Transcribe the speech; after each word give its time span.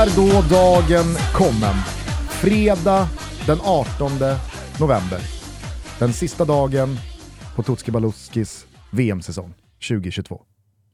Är 0.00 0.16
då 0.16 0.56
dagen 0.56 1.04
kommen. 1.32 1.74
Fredag 2.28 3.08
den 3.46 3.58
18 3.64 4.10
november. 4.80 5.18
Den 5.98 6.12
sista 6.12 6.44
dagen 6.44 6.96
på 7.56 7.62
Tutski 7.62 7.90
Baluskis 7.90 8.66
VM-säsong 8.90 9.54
2022. 9.88 10.42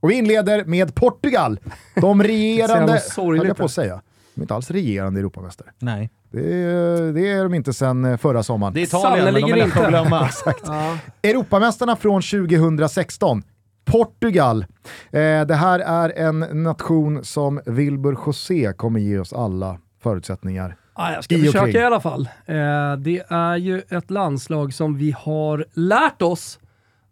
Och 0.00 0.11
vi 0.11 0.14
inleder 0.14 0.64
med 0.64 0.95
Portugal. 0.95 1.61
De 1.95 2.23
regerande, 2.23 3.02
höll 3.16 3.47
jag 3.47 3.56
på 3.56 3.64
att 3.64 3.70
säga. 3.70 4.02
De 4.34 4.41
är 4.41 4.45
inte 4.45 4.55
alls 4.55 4.70
regerande 4.70 5.20
Europamästare. 5.20 5.69
Nej. 5.78 6.11
Det 6.33 6.55
är, 6.55 7.12
det 7.12 7.28
är 7.33 7.42
de 7.42 7.55
inte 7.55 7.73
sedan 7.73 8.05
eh, 8.05 8.16
förra 8.16 8.42
sommaren. 8.42 8.75
Det 8.75 8.80
är 8.80 8.83
Italien, 8.83 9.25
men 9.25 9.34
de 9.34 9.52
är 9.52 9.56
lätta 9.56 9.80
att 9.80 9.88
glömma. 9.88 10.28
Ja. 10.66 10.98
Europamästarna 11.23 11.97
från 11.97 12.23
2016. 12.23 13.42
Portugal. 13.87 14.67
Eh, 15.11 15.47
det 15.47 15.55
här 15.55 15.79
är 15.79 16.19
en 16.19 16.63
nation 16.63 17.25
som 17.25 17.61
Wilbur 17.67 18.19
José 18.27 18.73
kommer 18.73 19.01
ge 19.01 19.19
oss 19.19 19.33
alla 19.33 19.79
förutsättningar. 20.03 20.77
Ja, 20.97 21.12
jag 21.12 21.25
ska 21.25 21.35
I 21.35 21.45
försöka 21.45 21.81
i 21.81 21.85
alla 21.85 22.01
fall. 22.01 22.28
Eh, 22.47 22.97
det 22.98 23.25
är 23.28 23.56
ju 23.56 23.83
ett 23.89 24.11
landslag 24.11 24.75
som 24.75 24.98
vi 24.98 25.15
har 25.19 25.65
lärt 25.73 26.23
oss 26.23 26.59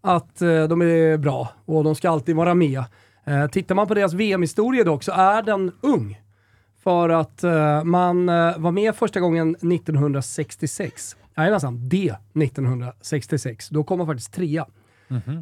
att 0.00 0.42
eh, 0.42 0.64
de 0.64 0.82
är 0.82 1.16
bra 1.16 1.48
och 1.64 1.84
de 1.84 1.94
ska 1.94 2.10
alltid 2.10 2.36
vara 2.36 2.54
med. 2.54 2.84
Eh, 3.24 3.46
tittar 3.46 3.74
man 3.74 3.86
på 3.86 3.94
deras 3.94 4.12
VM-historia 4.12 4.84
dock 4.84 5.02
så 5.02 5.12
är 5.12 5.42
den 5.42 5.72
ung. 5.80 6.20
För 6.82 7.08
att 7.08 7.44
eh, 7.44 7.84
man 7.84 8.28
eh, 8.28 8.58
var 8.58 8.70
med 8.70 8.94
första 8.94 9.20
gången 9.20 9.50
1966. 9.54 11.16
Jajamensan, 11.36 11.88
det 11.88 12.14
1966. 12.42 13.68
Då 13.68 13.84
kom 13.84 13.98
man 13.98 14.06
faktiskt 14.06 14.32
trea. 14.32 14.66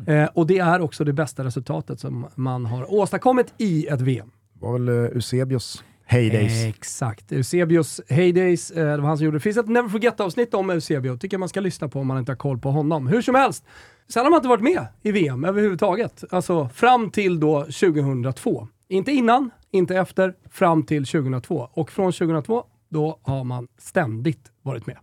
Eh, 0.07 0.29
och 0.35 0.47
det 0.47 0.59
är 0.59 0.81
också 0.81 1.05
det 1.05 1.13
bästa 1.13 1.45
resultatet 1.45 2.01
som 2.01 2.27
man 2.35 2.67
har 2.67 2.93
åstadkommit 2.95 3.55
i 3.59 3.87
ett 3.87 4.01
VM. 4.01 4.31
Det 4.55 4.67
var 4.67 4.73
väl 4.73 4.89
uh, 4.89 5.05
Eusebios 5.05 5.85
heydays. 6.13 6.65
Exakt. 6.65 7.33
Eusebios 7.33 8.01
Heydays, 8.09 8.71
eh, 8.71 8.87
det 8.87 8.97
var 8.97 9.09
han 9.09 9.19
som 9.19 9.25
gjorde 9.25 9.35
det. 9.35 9.39
Det 9.39 9.43
finns 9.43 9.57
ett 9.57 9.69
Never 9.69 9.89
Forget-avsnitt 9.89 10.55
om 10.55 10.71
Eusebio. 10.71 11.17
Tycker 11.17 11.39
man 11.39 11.49
ska 11.49 11.61
lyssna 11.61 11.89
på 11.89 12.01
om 12.01 12.07
man 12.07 12.19
inte 12.19 12.33
har 12.33 12.37
koll 12.37 12.59
på 12.59 12.71
honom. 12.71 13.07
Hur 13.07 13.23
som 13.23 13.35
helst, 13.35 13.65
sen 14.09 14.23
har 14.23 14.31
man 14.31 14.39
inte 14.39 14.49
varit 14.49 14.63
med 14.63 14.87
i 15.03 15.13
VM 15.13 15.45
överhuvudtaget. 15.45 16.25
Alltså 16.31 16.69
fram 16.69 17.11
till 17.11 17.41
då 17.41 17.61
2002. 17.61 18.69
Inte 18.89 19.13
innan, 19.13 19.51
inte 19.71 19.97
efter, 19.97 20.35
fram 20.51 20.83
till 20.83 21.07
2002. 21.07 21.69
Och 21.73 21.91
från 21.91 22.13
2002, 22.13 22.65
då 22.89 23.19
har 23.23 23.45
man 23.45 23.69
ständigt 23.79 24.51
varit 24.63 24.87
med. 24.87 24.99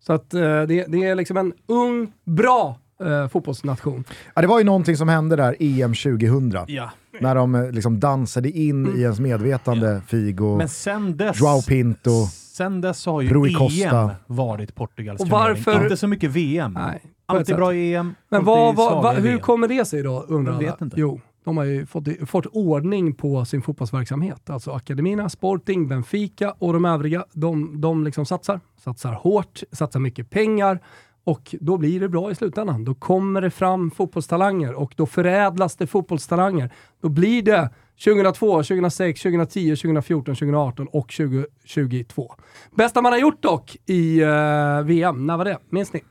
Så 0.00 0.12
att 0.12 0.34
eh, 0.34 0.40
det, 0.40 0.86
det 0.88 1.04
är 1.04 1.14
liksom 1.14 1.36
en 1.36 1.52
ung, 1.66 2.12
bra 2.24 2.78
eh, 3.06 3.28
fotbollsnation. 3.28 4.04
Ja, 4.34 4.42
det 4.42 4.48
var 4.48 4.58
ju 4.58 4.64
någonting 4.64 4.96
som 4.96 5.08
hände 5.08 5.36
där 5.36 5.56
EM 5.60 5.94
2000. 5.94 6.64
Ja. 6.66 6.90
När 7.20 7.34
de 7.34 7.54
eh, 7.54 7.70
liksom 7.70 8.00
dansade 8.00 8.50
in 8.50 8.86
Mm. 8.86 8.98
i 8.98 9.02
ens 9.02 9.20
medvetande, 9.20 10.00
Figo, 10.06 10.56
Men 10.56 10.68
sen 10.68 11.16
dess, 11.16 11.40
Joao 11.40 11.62
Pinto. 11.62 12.26
sen 12.30 12.80
dess 12.80 13.06
har 13.06 13.20
ju 13.22 13.28
Rui 13.28 13.54
Costa. 13.54 14.00
EM 14.00 14.10
varit 14.26 14.74
Portugals 14.74 15.20
Och 15.20 15.28
varför- 15.28 15.82
Inte 15.82 15.96
så 15.96 16.08
mycket 16.08 16.30
VM. 16.30 16.72
Nej, 16.72 17.02
Alltid 17.26 17.56
bra 17.56 17.74
i 17.74 17.94
EM, 17.94 18.14
Men 18.28 18.36
alltid 18.40 18.46
vad, 18.46 18.76
vad, 18.76 19.02
vad, 19.02 19.14
hur 19.14 19.22
VM. 19.22 19.40
kommer 19.40 19.68
det 19.68 19.84
sig 19.84 20.02
då, 20.02 20.24
undrar 20.28 20.58
vet 20.58 20.80
inte. 20.80 21.00
Jo, 21.00 21.20
de 21.44 21.56
har 21.56 21.64
ju 21.64 21.86
fått, 21.86 22.04
fått 22.26 22.46
ordning 22.46 23.14
på 23.14 23.44
sin 23.44 23.62
fotbollsverksamhet. 23.62 24.50
Alltså 24.50 24.70
Akademierna, 24.70 25.28
Sporting, 25.28 25.88
Benfica 25.88 26.54
och 26.58 26.72
de 26.72 26.84
övriga, 26.84 27.24
de, 27.32 27.80
de 27.80 28.04
liksom 28.04 28.26
satsar. 28.26 28.60
Satsar 28.84 29.12
hårt, 29.12 29.62
satsar 29.72 30.00
mycket 30.00 30.30
pengar 30.30 30.80
och 31.24 31.54
då 31.60 31.76
blir 31.76 32.00
det 32.00 32.08
bra 32.08 32.30
i 32.30 32.34
slutändan. 32.34 32.84
Då 32.84 32.94
kommer 32.94 33.40
det 33.40 33.50
fram 33.50 33.90
fotbollstalanger 33.90 34.74
och 34.74 34.92
då 34.96 35.06
förädlas 35.06 35.76
det 35.76 35.86
fotbollstalanger. 35.86 36.70
Då 37.02 37.08
blir 37.08 37.42
det 37.42 37.70
2002, 38.04 38.62
2006, 38.62 39.22
2010, 39.22 39.76
2014, 39.76 40.34
2018 40.34 40.86
och 40.86 41.12
2022. 41.12 42.34
Bästa 42.76 43.02
man 43.02 43.12
har 43.12 43.18
gjort 43.20 43.42
dock 43.42 43.76
i 43.86 44.20
eh, 44.20 44.82
VM, 44.84 45.26
när 45.26 45.36
var 45.36 45.44
det? 45.44 45.58
Minns 45.70 45.92
ni? 45.92 46.04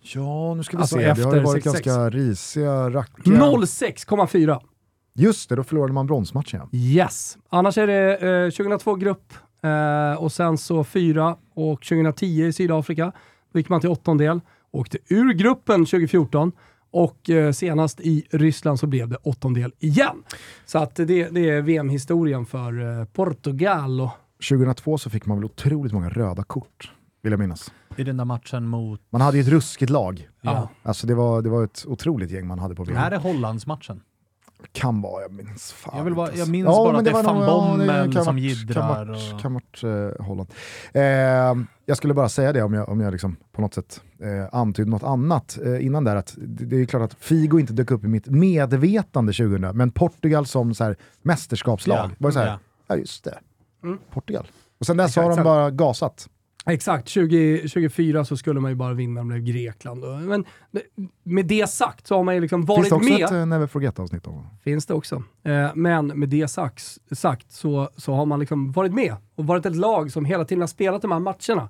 Ja, 0.00 0.54
nu 0.54 0.62
ska 0.62 0.76
vi 0.76 0.80
Alltså 0.80 0.96
se. 0.96 1.12
Det 1.12 1.22
har 1.22 1.34
ju 1.34 1.40
varit 1.40 1.62
66. 1.64 1.86
ganska 1.86 2.10
risiga 2.10 2.90
rackar. 2.90 3.22
06,4. 3.22 4.60
Just 5.14 5.48
det, 5.48 5.56
då 5.56 5.64
förlorade 5.64 5.92
man 5.92 6.06
bronsmatchen. 6.06 6.68
Yes. 6.72 7.38
Annars 7.48 7.78
är 7.78 7.86
det 7.86 8.44
eh, 8.44 8.50
2002 8.50 8.94
grupp 8.94 9.32
eh, 9.62 10.22
och 10.22 10.32
sen 10.32 10.58
så 10.58 10.84
fyra 10.84 11.36
och 11.54 11.82
2010 11.82 12.46
i 12.46 12.52
Sydafrika. 12.52 13.12
Då 13.56 13.60
gick 13.60 13.68
man 13.68 13.80
till 13.80 13.90
åttondel, 13.90 14.40
åkte 14.70 14.98
ur 15.08 15.32
gruppen 15.32 15.86
2014 15.86 16.52
och 16.90 17.30
eh, 17.30 17.52
senast 17.52 18.00
i 18.00 18.26
Ryssland 18.30 18.80
så 18.80 18.86
blev 18.86 19.08
det 19.08 19.16
åttondel 19.16 19.72
igen. 19.78 20.22
Så 20.66 20.78
att 20.78 20.94
det, 20.94 21.04
det 21.04 21.50
är 21.50 21.62
VM-historien 21.62 22.46
för 22.46 23.00
eh, 23.00 23.04
Portugal. 23.04 24.00
Och, 24.00 24.10
2002 24.48 24.98
så 24.98 25.10
fick 25.10 25.26
man 25.26 25.36
väl 25.36 25.44
otroligt 25.44 25.92
många 25.92 26.08
röda 26.08 26.42
kort, 26.42 26.92
vill 27.22 27.32
jag 27.32 27.38
minnas. 27.38 27.72
I 27.96 28.04
den 28.04 28.16
där 28.16 28.24
matchen 28.24 28.68
mot... 28.68 29.00
Man 29.10 29.20
hade 29.20 29.36
ju 29.36 29.42
ett 29.42 29.48
ruskigt 29.48 29.90
lag. 29.90 30.28
Ja. 30.40 30.68
Alltså 30.82 31.06
det 31.06 31.14
var, 31.14 31.42
det 31.42 31.48
var 31.48 31.64
ett 31.64 31.84
otroligt 31.86 32.30
gäng 32.30 32.46
man 32.46 32.58
hade 32.58 32.74
på 32.74 32.84
VM. 32.84 32.96
Här 32.96 33.10
är 33.10 33.18
Hollandsmatchen. 33.18 34.00
Kan 34.72 35.02
vara, 35.02 35.22
jag 35.22 35.32
minns 35.32 35.72
fan 35.72 35.94
Jag 35.98 36.04
vill 36.04 36.14
bara- 36.14 36.32
jag 36.34 36.48
minns 36.48 36.66
bara 36.66 36.86
men 36.92 36.96
att 36.98 37.04
det 37.04 37.10
är 37.10 37.14
var 37.14 37.22
van 37.46 37.80
ja, 38.06 38.12
kan 38.12 38.24
som 38.24 38.38
jiddrar 38.38 39.18
Kan 39.40 39.54
varit, 39.54 39.82
och- 39.82 39.88
eh, 39.90 40.26
Holland. 40.26 40.48
Eh, 40.92 41.02
jag 41.86 41.96
skulle 41.96 42.14
bara 42.14 42.28
säga 42.28 42.52
det 42.52 42.62
om 42.62 42.74
jag, 42.74 42.88
om 42.88 43.00
jag 43.00 43.12
liksom 43.12 43.36
på 43.52 43.60
något 43.60 43.74
sätt 43.74 44.00
eh, 44.22 44.54
antydde 44.58 44.90
något 44.90 45.02
annat 45.02 45.58
eh, 45.64 45.86
innan 45.86 46.04
där. 46.04 46.16
Att 46.16 46.34
det, 46.36 46.64
det 46.64 46.76
är 46.76 46.84
klart 46.84 47.02
att 47.02 47.14
Figo 47.14 47.58
inte 47.60 47.72
dök 47.72 47.90
upp 47.90 48.04
i 48.04 48.08
mitt 48.08 48.26
medvetande 48.26 49.32
2000, 49.32 49.76
men 49.76 49.90
Portugal 49.90 50.46
som 50.46 50.74
så 50.74 50.84
här, 50.84 50.96
mästerskapslag 51.22 51.96
Ja, 51.98 52.10
var 52.18 52.30
så 52.30 52.38
här, 52.38 52.46
ja. 52.46 52.58
ja 52.86 52.96
just 52.96 53.24
det, 53.24 53.38
Mm. 53.84 53.98
Portugal. 54.12 54.46
Och 54.80 54.86
sen 54.86 54.96
dess 54.96 55.16
har 55.16 55.36
de 55.36 55.42
bara 55.44 55.70
gasat. 55.70 56.28
Exakt, 56.72 57.08
20, 57.08 57.68
24 57.68 58.24
så 58.24 58.36
skulle 58.36 58.60
man 58.60 58.70
ju 58.70 58.74
bara 58.74 58.94
vinna, 58.94 59.20
det 59.20 59.26
blev 59.26 59.40
Grekland. 59.44 60.04
Men 60.28 60.44
det- 60.70 60.82
med 61.22 61.46
det 61.46 61.70
sagt 61.70 62.06
så 62.06 62.16
har 62.16 62.24
man 62.24 62.34
ju 62.34 62.40
liksom 62.40 62.66
Finns 62.66 62.68
varit 62.78 62.88
det 62.88 62.94
också 62.94 63.08
med. 63.12 63.22
ett 63.22 63.32
uh, 63.32 63.46
Never 63.46 63.66
Forget-avsnitt 63.66 64.26
om 64.26 64.46
Finns 64.64 64.86
det 64.86 64.94
också. 64.94 65.22
Eh, 65.44 65.70
men 65.74 66.06
med 66.06 66.28
det 66.28 66.48
sagt, 66.48 66.82
sagt 67.12 67.52
så, 67.52 67.90
så 67.96 68.14
har 68.14 68.26
man 68.26 68.40
liksom 68.40 68.72
varit 68.72 68.92
med 68.94 69.14
och 69.34 69.46
varit 69.46 69.66
ett 69.66 69.76
lag 69.76 70.12
som 70.12 70.24
hela 70.24 70.44
tiden 70.44 70.60
har 70.62 70.68
spelat 70.68 71.02
de 71.02 71.12
här 71.12 71.18
matcherna. 71.20 71.68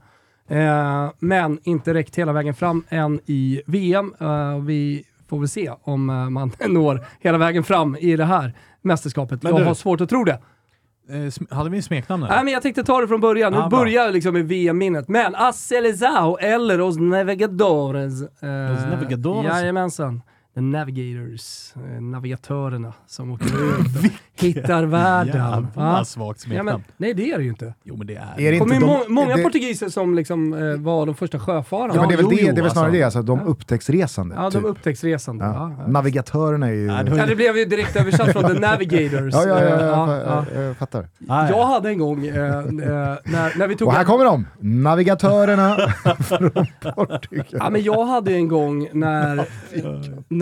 Eh, 0.49 1.12
men 1.19 1.59
inte 1.62 1.95
räckt 1.95 2.17
hela 2.17 2.33
vägen 2.33 2.55
fram 2.55 2.85
än 2.89 3.21
i 3.27 3.62
VM. 3.67 4.15
Eh, 4.21 4.59
vi 4.65 5.05
får 5.29 5.39
väl 5.39 5.49
se 5.49 5.71
om 5.83 6.11
eh, 6.11 6.31
man 6.31 6.53
når 6.69 7.05
hela 7.21 7.39
vägen 7.39 7.65
fram 7.65 7.97
i 7.97 8.17
det 8.17 8.25
här 8.25 8.53
mästerskapet. 8.83 9.43
Men 9.43 9.53
jag 9.53 9.61
du- 9.61 9.65
har 9.67 9.75
svårt 9.75 10.01
att 10.01 10.09
tro 10.09 10.25
det. 10.25 10.39
Eh, 11.11 11.56
hade 11.56 11.71
vi 11.71 11.77
en 11.77 11.83
smeknamn 11.83 12.22
nu? 12.22 12.28
Nej, 12.28 12.44
men 12.44 12.53
jag 12.53 12.62
tänkte 12.62 12.83
ta 12.84 13.00
det 13.00 13.09
från 13.09 13.21
början. 13.21 13.53
Nu 13.53 13.59
Ah, 13.59 13.69
börjar 13.69 14.11
liksom 14.12 14.33
med 14.33 14.49
VM-minnet. 14.49 15.09
Men 15.09 15.34
Acelezao 15.34 16.37
eller 16.39 16.81
Os 16.81 16.97
Navigadores. 16.97 18.22
Eh, 18.22 18.71
Los 18.71 18.87
Navigadores? 18.91 19.53
Jajamensan. 19.53 20.22
The 20.56 20.62
Navigators, 20.62 21.72
eh, 21.77 22.00
navigatörerna 22.03 22.93
som 23.06 23.31
åker 23.33 23.47
ut 23.81 23.87
och 23.97 24.43
hittar 24.44 24.84
världen. 24.84 25.67
Jävla 25.77 26.05
svagt 26.05 26.44
Ja, 26.47 26.49
men, 26.49 26.59
smeknamn. 26.65 26.84
nej, 26.97 27.15
det 27.15 27.31
är 27.33 27.39
det 27.39 27.44
ju 27.44 27.50
inte. 27.50 27.75
Jo 27.85 27.97
men 27.97 28.06
det 28.06 28.14
är 28.14 28.41
Är 28.41 28.50
det 28.50 28.56
inte 28.56 28.81
må 28.81 29.05
de- 29.08 29.14
många 29.14 29.37
det- 29.37 29.43
portugiser 29.43 29.88
som 29.88 30.14
liksom, 30.14 30.53
eh, 30.55 30.75
var 30.81 31.06
de 31.06 31.14
första 31.14 31.38
sjöfararna. 31.38 31.94
Ja, 31.94 32.00
men 32.00 32.08
det 32.08 32.14
är 32.14 32.17
väl, 32.17 32.25
jo, 32.25 32.31
det, 32.31 32.43
jo, 32.43 32.53
det 32.55 32.61
är 32.61 32.62
väl 32.62 32.70
snarare 32.70 32.87
alltså. 32.87 32.99
det, 32.99 33.05
alltså, 33.05 33.23
de 33.23 33.38
Ja. 33.38 33.44
upptäcktsresande. 33.44 34.35
Ja, 34.35 34.43
de 34.43 34.50
typ. 34.50 34.64
upptäcktsresande. 34.64 35.44
ja. 35.44 35.53
Ja, 35.55 35.75
ja. 35.79 35.87
Navigatörerna 35.93 36.67
är 36.69 36.73
ju... 36.73 36.87
Ja, 36.87 37.26
det 37.26 37.37
blev 37.37 37.56
ju 37.56 37.64
direkt 37.64 37.97
översatt 37.97 38.32
från 38.32 38.43
The 38.44 38.61
Navigators. 38.61 39.35
Ja, 39.35 39.47
ja, 39.49 39.62
ja, 39.62 39.81
ja, 39.81 40.17
ja. 40.26 40.44
jag, 40.55 40.64
jag 40.64 40.76
fattar. 40.76 41.08
Ah, 41.29 41.43
Jag 41.49 41.58
ja. 41.58 41.64
hade 41.64 41.88
en 41.88 41.99
gång, 41.99 42.26
eh, 42.26 42.37
eh, 42.58 42.64
när, 43.25 43.58
när 43.58 43.69
vi 43.69 43.76
tog 43.76 43.88
Och 43.88 43.94
här 43.94 44.05
kommer 44.05 44.25
de, 44.25 44.47
navigatörerna 44.61 45.76
från 46.29 46.50
Portugal. 46.94 47.44
Ja, 47.50 47.70
men 47.70 47.82
jag 47.82 48.05
hade 48.06 48.32
en 48.35 48.49
gång 48.49 48.88
när, 48.93 49.47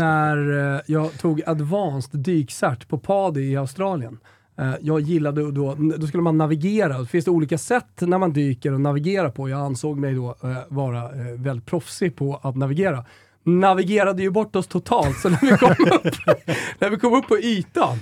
när 0.05 0.75
eh, 0.75 0.81
jag 0.87 1.19
tog 1.19 1.43
advanced 1.47 2.21
dykcert 2.21 2.89
på 2.89 2.99
PADI 2.99 3.41
i 3.53 3.57
Australien. 3.57 4.19
Eh, 4.59 4.75
Jag 4.81 5.01
gillade 5.01 5.53
då, 5.53 5.75
då 5.99 6.07
skulle 6.07 6.23
man 6.23 6.39
navigera. 6.39 6.99
Det 6.99 7.07
finns 7.07 7.25
det 7.25 7.31
olika 7.31 7.59
sätt 7.59 8.01
när 8.01 8.19
man 8.19 8.33
dyker 8.33 8.73
och 8.73 8.81
navigera 8.81 9.31
på. 9.31 9.49
Jag 9.49 9.61
ansåg 9.61 9.99
mig 9.99 10.15
då 10.15 10.37
eh, 10.43 10.57
vara 10.69 11.09
väldigt 11.37 11.67
proffsig 11.67 12.17
på 12.17 12.41
att 12.43 12.57
navigera. 12.57 13.05
Navigerade 13.47 14.23
ju 14.23 14.31
bort 14.31 14.57
oss 14.57 14.67
totalt, 14.67 15.19
så 15.19 15.29
när 15.29 15.39
vi 15.41 15.57
kom 15.59 15.71
upp, 15.71 16.15
när 16.79 16.91
vi 16.91 16.97
kom 16.97 17.15
upp 17.15 17.29
på 17.29 17.39
ytan 17.39 17.99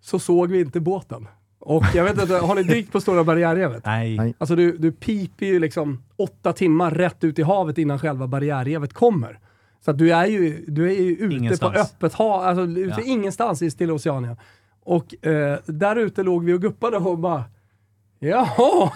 så 0.00 0.18
såg 0.18 0.50
vi 0.50 0.60
inte 0.60 0.80
båten. 0.80 1.28
Och 1.60 1.84
jag 1.94 2.04
vet 2.04 2.22
inte, 2.22 2.34
har 2.34 2.54
ni 2.54 2.62
dykt 2.62 2.92
på 2.92 3.00
Stora 3.00 3.24
barriärrevet? 3.24 3.82
Nej. 3.86 4.16
Nej. 4.16 4.34
Alltså 4.38 4.56
du, 4.56 4.76
du 4.78 4.92
piper 4.92 5.46
ju 5.46 5.58
liksom 5.58 6.02
åtta 6.16 6.52
timmar 6.52 6.90
rätt 6.90 7.24
ut 7.24 7.38
i 7.38 7.42
havet 7.42 7.78
innan 7.78 7.98
själva 7.98 8.26
barriärrevet 8.26 8.92
kommer. 8.92 9.38
Så 9.84 9.90
att 9.90 9.98
du 9.98 10.12
är 10.12 10.26
ju, 10.26 10.64
du 10.68 10.86
är 10.90 10.94
ju 10.94 11.12
ute 11.12 11.34
Ingenstans. 11.36 11.74
på 11.74 11.80
öppet 11.80 12.14
hav, 12.14 12.42
alltså 12.42 12.62
ute 12.64 13.00
Ja. 13.00 13.06
ingenstans 13.06 13.62
i 13.62 13.70
Stilla 13.70 13.92
Oceanien. 13.92 14.36
Och 14.84 15.26
eh, 15.26 15.58
där 15.66 15.96
ute 15.96 16.22
låg 16.22 16.44
vi 16.44 16.52
och 16.52 16.62
guppade 16.62 16.96
och 16.96 17.18
bara, 17.18 17.44
jaha, 18.18 18.92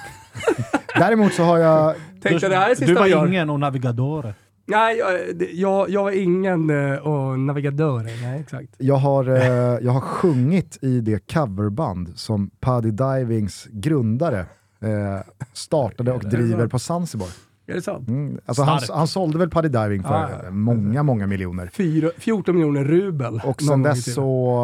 Däremot 0.99 1.32
så 1.34 1.43
har 1.43 1.58
jag, 1.58 1.94
tänkte 2.23 2.49
det 2.49 2.56
här 2.56 2.67
är 2.67 2.70
Du 2.70 2.76
sista 2.76 2.94
var 2.94 3.05
vi 3.05 3.11
gör. 3.11 3.26
ingen 3.26 3.50
och 3.50 3.61
navigador. 3.61 4.34
Nej, 4.67 4.99
jag, 4.99 5.20
jag, 5.52 5.90
jag 5.90 6.14
är 6.14 6.23
ingen 6.23 6.70
uh, 6.70 7.37
navigadör. 7.38 8.02
Nej, 8.02 8.40
exakt. 8.40 8.75
Jag 8.79 8.94
har, 8.94 9.29
eh, 9.29 9.43
jag 9.82 9.93
har 9.93 10.00
sjungit 10.00 10.79
i 10.82 11.00
det 11.00 11.32
coverband 11.32 12.12
som 12.14 12.50
Paddy 12.61 12.90
Divings 12.90 13.69
grundare 13.70 14.40
eh, 14.81 15.20
startade 15.52 16.12
och 16.12 16.25
driver 16.25 16.67
på 16.67 16.79
Zanzibar. 16.79 17.29
Är 17.73 17.77
det 17.77 17.83
sant? 17.83 18.09
Mm. 18.09 18.39
Alltså 18.47 18.63
han, 18.63 18.81
han 18.91 19.07
sålde 19.07 19.39
väl 19.39 19.51
Paddy 19.51 19.69
Diving 19.69 20.03
för 20.03 20.15
Ah, 20.15 20.51
många, 20.51 21.03
många 21.03 21.27
miljoner. 21.27 21.71
Fyra, 21.73 22.11
14 22.19 22.55
miljoner 22.55 22.85
rubel. 22.85 23.41
Och 23.45 23.63
sen 23.63 23.81
i 23.81 23.85
dess 23.85 24.15
så 24.15 24.59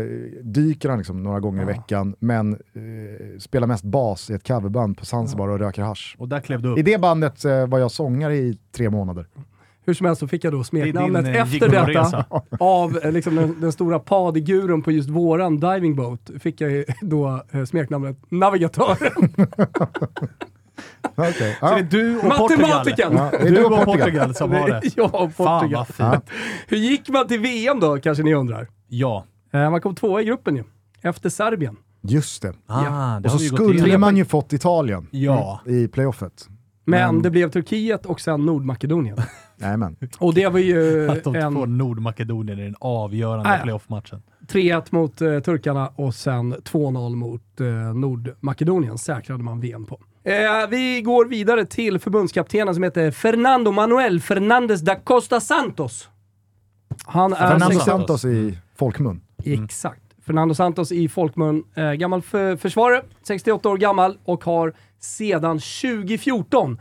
eh, 0.00 0.42
dyker 0.44 0.88
han 0.88 0.98
liksom 0.98 1.22
några 1.22 1.40
gånger 1.40 1.58
i 1.62 1.62
Ja. 1.62 1.66
veckan, 1.66 2.14
men 2.18 2.52
eh, 2.52 2.58
spelar 3.38 3.66
mest 3.66 3.84
bas 3.84 4.30
i 4.30 4.34
ett 4.34 4.46
coverband 4.48 4.98
på 4.98 5.06
Zanzibar 5.06 5.48
och 5.48 5.58
röker 5.58 5.82
hasch. 5.82 6.16
Och 6.18 6.28
där 6.28 6.40
klev 6.40 6.62
du 6.62 6.68
upp. 6.68 6.78
I 6.78 6.82
det 6.82 7.00
bandet 7.00 7.44
eh, 7.44 7.66
var 7.66 7.78
jag 7.78 7.90
sångare 7.90 8.36
i 8.36 8.58
tre 8.76 8.90
månader. 8.90 9.26
Hur 9.84 9.94
som 9.94 10.06
helst 10.06 10.20
så 10.20 10.28
fick 10.28 10.44
jag 10.44 10.52
då 10.52 10.64
smeknamnet 10.64 11.24
Det 11.24 11.30
eh, 11.30 11.42
efter 11.42 11.68
detta 11.68 12.24
av 12.60 12.98
eh, 13.02 13.12
liksom, 13.12 13.34
den, 13.34 13.60
den 13.60 13.72
stora 13.72 13.98
padigurun 13.98 14.82
på 14.82 14.90
just 14.92 15.08
våran 15.10 15.60
diving 15.60 15.96
boat. 15.96 16.30
Fick 16.40 16.60
jag 16.60 16.84
då 17.00 17.42
smeknamnet 17.68 18.16
Navigatören. 18.28 19.34
Okay. 21.16 21.54
Så 21.60 21.66
det 21.66 21.74
är 21.74 21.82
du 21.82 22.16
och 22.18 22.22
Portugal. 22.36 22.68
Matematikern! 22.68 23.16
Ja, 23.16 23.30
det 23.30 23.36
är 23.48 23.50
Du 23.50 23.64
och 23.64 23.84
Portugal 23.84 24.34
som 24.34 24.50
har 24.52 24.68
det. 24.68 24.80
Jag 24.96 25.14
och 25.14 25.32
Fan 25.32 25.60
Portugal. 25.60 25.86
vad 25.98 26.12
fint. 26.12 26.24
Hur 26.68 26.76
gick 26.76 27.08
man 27.08 27.28
till 27.28 27.40
VM 27.40 27.80
då, 27.80 27.98
kanske 27.98 28.22
ni 28.24 28.34
undrar? 28.34 28.68
Ja. 28.88 29.24
Eh, 29.52 29.70
man 29.70 29.80
kom 29.80 29.94
tvåa 29.94 30.22
i 30.22 30.24
gruppen 30.24 30.56
ju, 30.56 30.64
efter 31.02 31.28
Serbien. 31.30 31.76
Just 32.02 32.42
det. 32.42 32.52
Ah, 32.66 32.84
Ja. 32.84 33.20
det 33.20 33.28
Och 33.28 33.40
så 33.40 33.56
skulle 33.56 33.98
man 33.98 34.16
ju 34.16 34.24
fått 34.24 34.52
Italien 34.52 35.06
Ja. 35.10 35.60
i 35.66 35.88
playoffet. 35.88 36.48
Men 36.84 37.14
Men- 37.14 37.22
det 37.22 37.30
blev 37.30 37.50
Turkiet 37.50 38.06
och 38.06 38.20
sen 38.20 38.46
Nordmakedonien. 38.46 39.16
Och 40.18 40.34
det 40.34 40.48
var 40.48 40.58
ju 40.58 41.08
Att 41.10 41.24
de 41.24 41.34
en 41.36 41.54
två 41.54 41.66
Nordmakedonien 41.66 42.58
i 42.58 42.64
den 42.64 42.74
avgörande 42.80 43.48
Ah, 43.50 43.56
ja. 43.56 43.62
playoff-matchen. 43.62 44.22
3-1 44.48 44.82
mot 44.90 45.20
eh, 45.20 45.38
turkarna 45.40 45.88
och 45.96 46.14
sen 46.14 46.54
2-0 46.54 47.14
mot 47.16 47.60
eh, 47.60 47.66
Nordmakedonien 47.94 48.98
säkrade 48.98 49.42
man 49.42 49.60
VM 49.60 49.84
på. 49.84 50.00
Eh, 50.24 50.68
vi 50.70 51.02
går 51.02 51.24
vidare 51.26 51.64
till 51.64 51.98
förbundskaptenen 51.98 52.74
som 52.74 52.82
heter 52.82 53.10
Fernando 53.10 53.72
Manuel 53.72 54.20
Fernandes 54.20 54.80
da 54.80 54.94
Costa 54.94 55.40
Santos. 55.40 56.08
Han 57.06 57.32
är... 57.32 57.36
Fernando 57.36 57.64
Santos. 57.80 57.84
Santos 57.84 58.24
i 58.24 58.58
folkmun. 58.76 59.20
Exakt. 59.44 60.02
Fernando 60.26 60.54
Santos 60.54 60.92
i 60.92 61.08
folkmun. 61.08 61.64
Eh, 61.74 61.92
gammal 61.92 62.22
för, 62.22 62.56
försvarare, 62.56 63.02
68 63.22 63.68
år 63.68 63.76
gammal 63.76 64.18
och 64.24 64.44
har 64.44 64.72
sedan 65.00 65.58
2014 65.58 66.80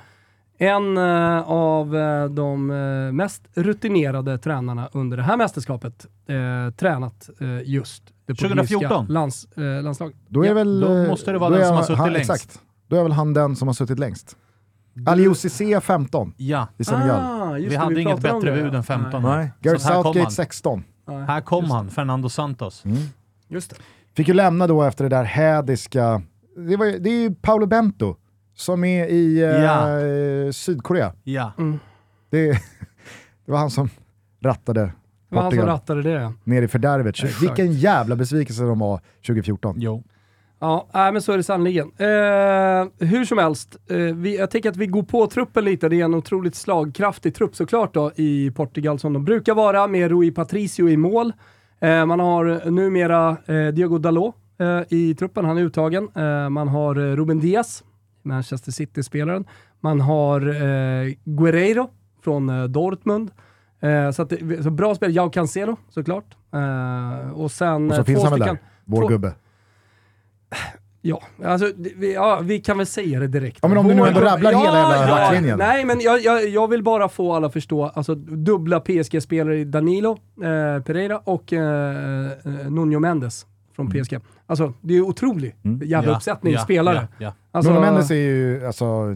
en 0.57 0.97
eh, 0.97 1.49
av 1.49 1.95
eh, 1.97 2.25
de 2.25 2.71
eh, 2.71 3.13
mest 3.13 3.43
rutinerade 3.53 4.38
tränarna 4.38 4.89
under 4.93 5.17
det 5.17 5.23
här 5.23 5.38
mästerskapet 5.38 6.05
eh, 6.27 6.73
tränat 6.77 7.29
eh, 7.39 7.61
just 7.69 8.03
det 8.25 8.33
portugisiska 8.33 8.55
2014? 8.79 9.05
Lands, 9.09 9.47
eh, 9.57 9.83
landslaget. 9.83 10.15
Då 10.27 10.43
är 10.43 10.47
Ja, 10.47 10.53
väl... 10.53 10.79
då 10.79 11.07
måste 11.07 11.31
det 11.31 11.38
vara 11.38 11.49
då 11.49 11.55
den 11.55 11.67
som 11.67 11.75
har 11.75 11.83
suttit 11.83 12.13
längst. 12.13 12.31
Exakt. 12.31 12.61
Då 12.91 12.97
är 12.97 13.03
väl 13.03 13.11
han 13.11 13.33
den 13.33 13.55
som 13.55 13.67
har 13.67 13.73
suttit 13.73 13.99
längst. 13.99 14.38
Aliou 15.05 15.33
Cissé 15.35 15.81
15 15.81 16.33
Ja. 16.38 16.67
i 16.77 16.83
Senegal. 16.83 17.41
Ah, 17.41 17.53
Vi 17.53 17.65
det, 17.69 17.75
hade 17.75 18.01
inget 18.01 18.13
pratade 18.21 18.33
om 18.33 18.39
bättre 18.41 18.55
det, 18.55 18.63
bud 18.63 18.75
än 18.75 18.83
15. 18.83 19.21
Nej, 19.23 19.38
Nej, 19.38 19.51
Gareth 19.61 19.85
Southgate 19.88 20.19
han. 20.19 20.31
16. 20.31 20.83
nej. 21.07 21.23
Här 21.25 21.41
kom 21.41 21.63
Just 21.63 21.73
han, 21.73 21.89
Fernando 21.89 22.29
Santos. 22.29 22.85
Mm. 22.85 22.97
Just 23.47 23.69
det. 23.69 23.75
Fick 24.15 24.27
ju 24.27 24.33
lämna 24.33 24.67
då 24.67 24.83
efter 24.83 25.03
det 25.03 25.09
där 25.09 25.23
hädiska... 25.23 26.21
Det, 26.69 26.75
var, 26.77 26.85
ju- 26.85 26.99
det 26.99 27.09
är 27.09 27.19
ju 27.21 27.35
Paolo 27.35 27.65
Bento 27.65 28.15
som 28.55 28.83
är 28.83 29.05
i 29.05 29.41
eh, 29.41 29.49
Ja. 29.49 30.53
Sydkorea. 30.53 31.05
Mm. 31.05 31.13
Ja. 31.23 31.51
Det, 32.29 32.51
det 33.45 33.51
var 33.51 33.57
han 33.59 33.71
som 33.71 33.89
rattade 34.41 34.81
Det 34.81 35.35
var 35.35 35.41
han 35.41 35.51
som 35.51 35.61
rattade 35.65 36.01
det. 36.03 36.33
ner 36.43 36.61
i 36.61 36.67
fördärvet. 36.67 37.41
Vilken 37.41 37.73
jävla 37.73 38.15
besvikelse 38.15 38.63
de 38.63 38.79
var 38.79 39.01
2014. 39.27 39.75
Jo. 39.79 40.03
Ja, 40.63 40.88
nej, 40.94 41.12
men 41.12 41.22
så 41.22 41.31
är 41.31 41.38
det 41.38 41.44
sannerligen. 41.44 41.92
Eh, 41.98 43.08
hur 43.08 43.25
som 43.25 43.38
helst, 43.38 43.78
eh, 43.90 43.98
vi, 43.98 44.38
jag 44.38 44.52
tänker 44.52 44.69
att 44.69 44.78
vi 44.78 44.88
går 44.88 45.04
på 45.04 45.28
truppen 45.28 45.66
lite. 45.66 45.90
Det 45.90 46.02
är 46.02 46.06
en 46.06 46.13
otroligt 46.13 46.56
slagkraftig 46.56 47.36
trupp 47.36 47.56
såklart 47.56 47.94
då, 47.94 48.12
i 48.16 48.52
Portugal 48.52 49.00
som 49.00 49.13
de 49.13 49.25
brukar 49.25 49.56
vara, 49.56 49.88
med 49.88 50.10
Rui 50.12 50.31
Patricio 50.31 50.90
i 50.90 50.98
mål. 50.98 51.34
Eh, 51.80 52.06
man 52.06 52.19
har 52.19 52.69
numera 52.72 53.30
eh, 53.46 53.68
Diego 53.74 53.98
Dalot 53.98 54.36
eh, 54.60 54.81
i 54.90 55.16
truppen, 55.16 55.46
han 55.46 55.58
är 55.58 55.62
uttagen. 55.62 56.08
Eh, 56.16 56.50
man 56.50 56.68
har 56.68 56.96
Ruben 57.16 57.40
Diaz, 57.40 57.84
Manchester 58.24 58.72
City-spelaren. 58.72 59.46
Man 59.80 60.02
har 60.02 60.40
Guerreiro 61.30 61.90
från 62.24 62.72
Dortmund. 62.72 63.31
Så, 64.13 64.24
det, 64.24 64.63
så 64.63 64.69
bra 64.69 64.96
spel. 64.96 65.16
Jao 65.16 65.30
Cancelo 65.30 65.78
såklart. 65.90 66.25
Och 67.34 67.52
sen 67.52 67.90
Och 67.90 67.96
så 67.96 68.04
finns 68.04 68.24
han 68.24 68.31
väl 68.31 68.40
där, 68.40 68.58
vår 68.86 69.02
två- 69.02 69.08
gubbe. 69.08 69.34
Ja, 71.03 71.21
alltså, 71.45 71.71
vi, 71.77 72.13
ja, 72.13 72.39
vi 72.44 72.59
kan 72.59 72.77
väl 72.77 72.86
säga 72.88 73.19
det 73.19 73.27
direkt. 73.27 73.59
Ja, 73.62 73.68
men 73.68 73.77
om 73.77 73.88
du 73.88 73.94
nu 73.94 74.07
ändå 74.07 74.19
rabblar 74.19 74.51
hela 74.51 74.89
jävla 74.98 75.15
backlinjen. 75.15 75.57
Nej, 75.57 75.86
men 75.86 76.00
jag, 76.00 76.21
jag, 76.21 76.48
jag 76.50 76.68
vill 76.68 76.83
bara 76.83 77.09
få 77.09 77.33
alla 77.33 77.48
att 77.48 77.53
förstå, 77.53 77.86
alltså 77.86 78.15
dubbla 78.15 78.80
PSG-spelare 78.80 79.59
i 79.59 79.65
Danilo 79.65 80.12
eh, 80.44 80.83
Pereira 80.83 81.18
och 81.18 81.53
eh, 81.53 82.25
eh, 82.31 82.71
Nuno 82.71 83.00
Mendes 83.00 83.45
från 83.75 83.89
PSG. 83.92 84.19
Alltså, 84.48 84.74
det 84.81 84.94
är 84.94 84.95
ju 84.98 85.01
otrolig 85.03 85.56
Mm. 85.63 85.88
jävla 85.88 86.12
Ja, 86.12 86.15
uppsättning 86.15 86.53
ja, 86.53 86.59
spelare. 86.59 87.07
Ja, 87.18 87.33
Alltså, 87.51 87.71
Nuno 87.74 87.81
Mendes 87.86 88.12
är 88.12 88.15
ju 88.15 88.65
alltså, 88.68 89.15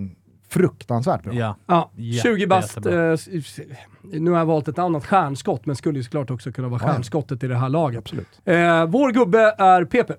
fruktansvärt 0.50 1.24
bra. 1.24 1.34
ja. 1.34 1.56
Ja, 1.68 1.92
Jätte- 1.96 2.28
20 2.28 2.48
bast. 2.48 2.78
Eh, 2.86 3.16
nu 4.04 4.32
har 4.32 4.38
jag 4.38 4.46
valt 4.46 4.68
ett 4.68 4.80
annat 4.80 5.06
stjärnskott, 5.06 5.66
men 5.66 5.76
skulle 5.76 6.00
ju 6.00 6.04
såklart 6.04 6.32
också 6.32 6.52
kunna 6.52 6.68
vara 6.68 6.82
Ja. 6.84 6.88
stjärnskottet 6.92 7.44
i 7.44 7.48
det 7.48 7.56
här 7.56 7.70
laget. 7.70 7.98
Absolut. 8.00 8.42
Eh, 8.46 8.86
vår 8.86 9.12
gubbe 9.12 9.56
är 9.58 9.86
PP. 9.86 10.12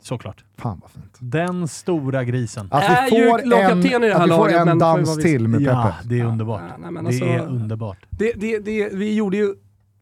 Såklart. 0.00 0.44
Fan 0.58 0.78
vad 0.82 0.90
fint. 0.90 1.16
Den 1.18 1.68
stora 1.68 2.24
grisen. 2.24 2.68
Att 2.70 3.06
vi 3.06 3.10
får 3.10 3.18
i 3.40 3.42
en, 3.42 3.50
det 3.50 3.56
här 3.56 3.72
att 4.20 4.26
vi 4.28 4.32
får 4.32 4.48
en 4.70 4.78
dans 4.78 5.16
till 5.16 5.48
med 5.48 5.60
Ja, 5.62 5.94
Pepe. 6.02 6.08
det 6.14 6.20
är 6.20 6.24
underbart. 6.24 6.62
Ja, 6.68 6.76
nej, 6.78 6.90
men 6.90 7.04
det 7.04 7.08
alltså- 7.08 7.24
är 7.24 7.46
underbart. 7.46 7.98
Det, 8.10 8.32
det, 8.36 8.58
det, 8.58 8.88
vi 8.92 9.14
gjorde 9.14 9.36
ju 9.36 9.46
Va- 9.46 9.54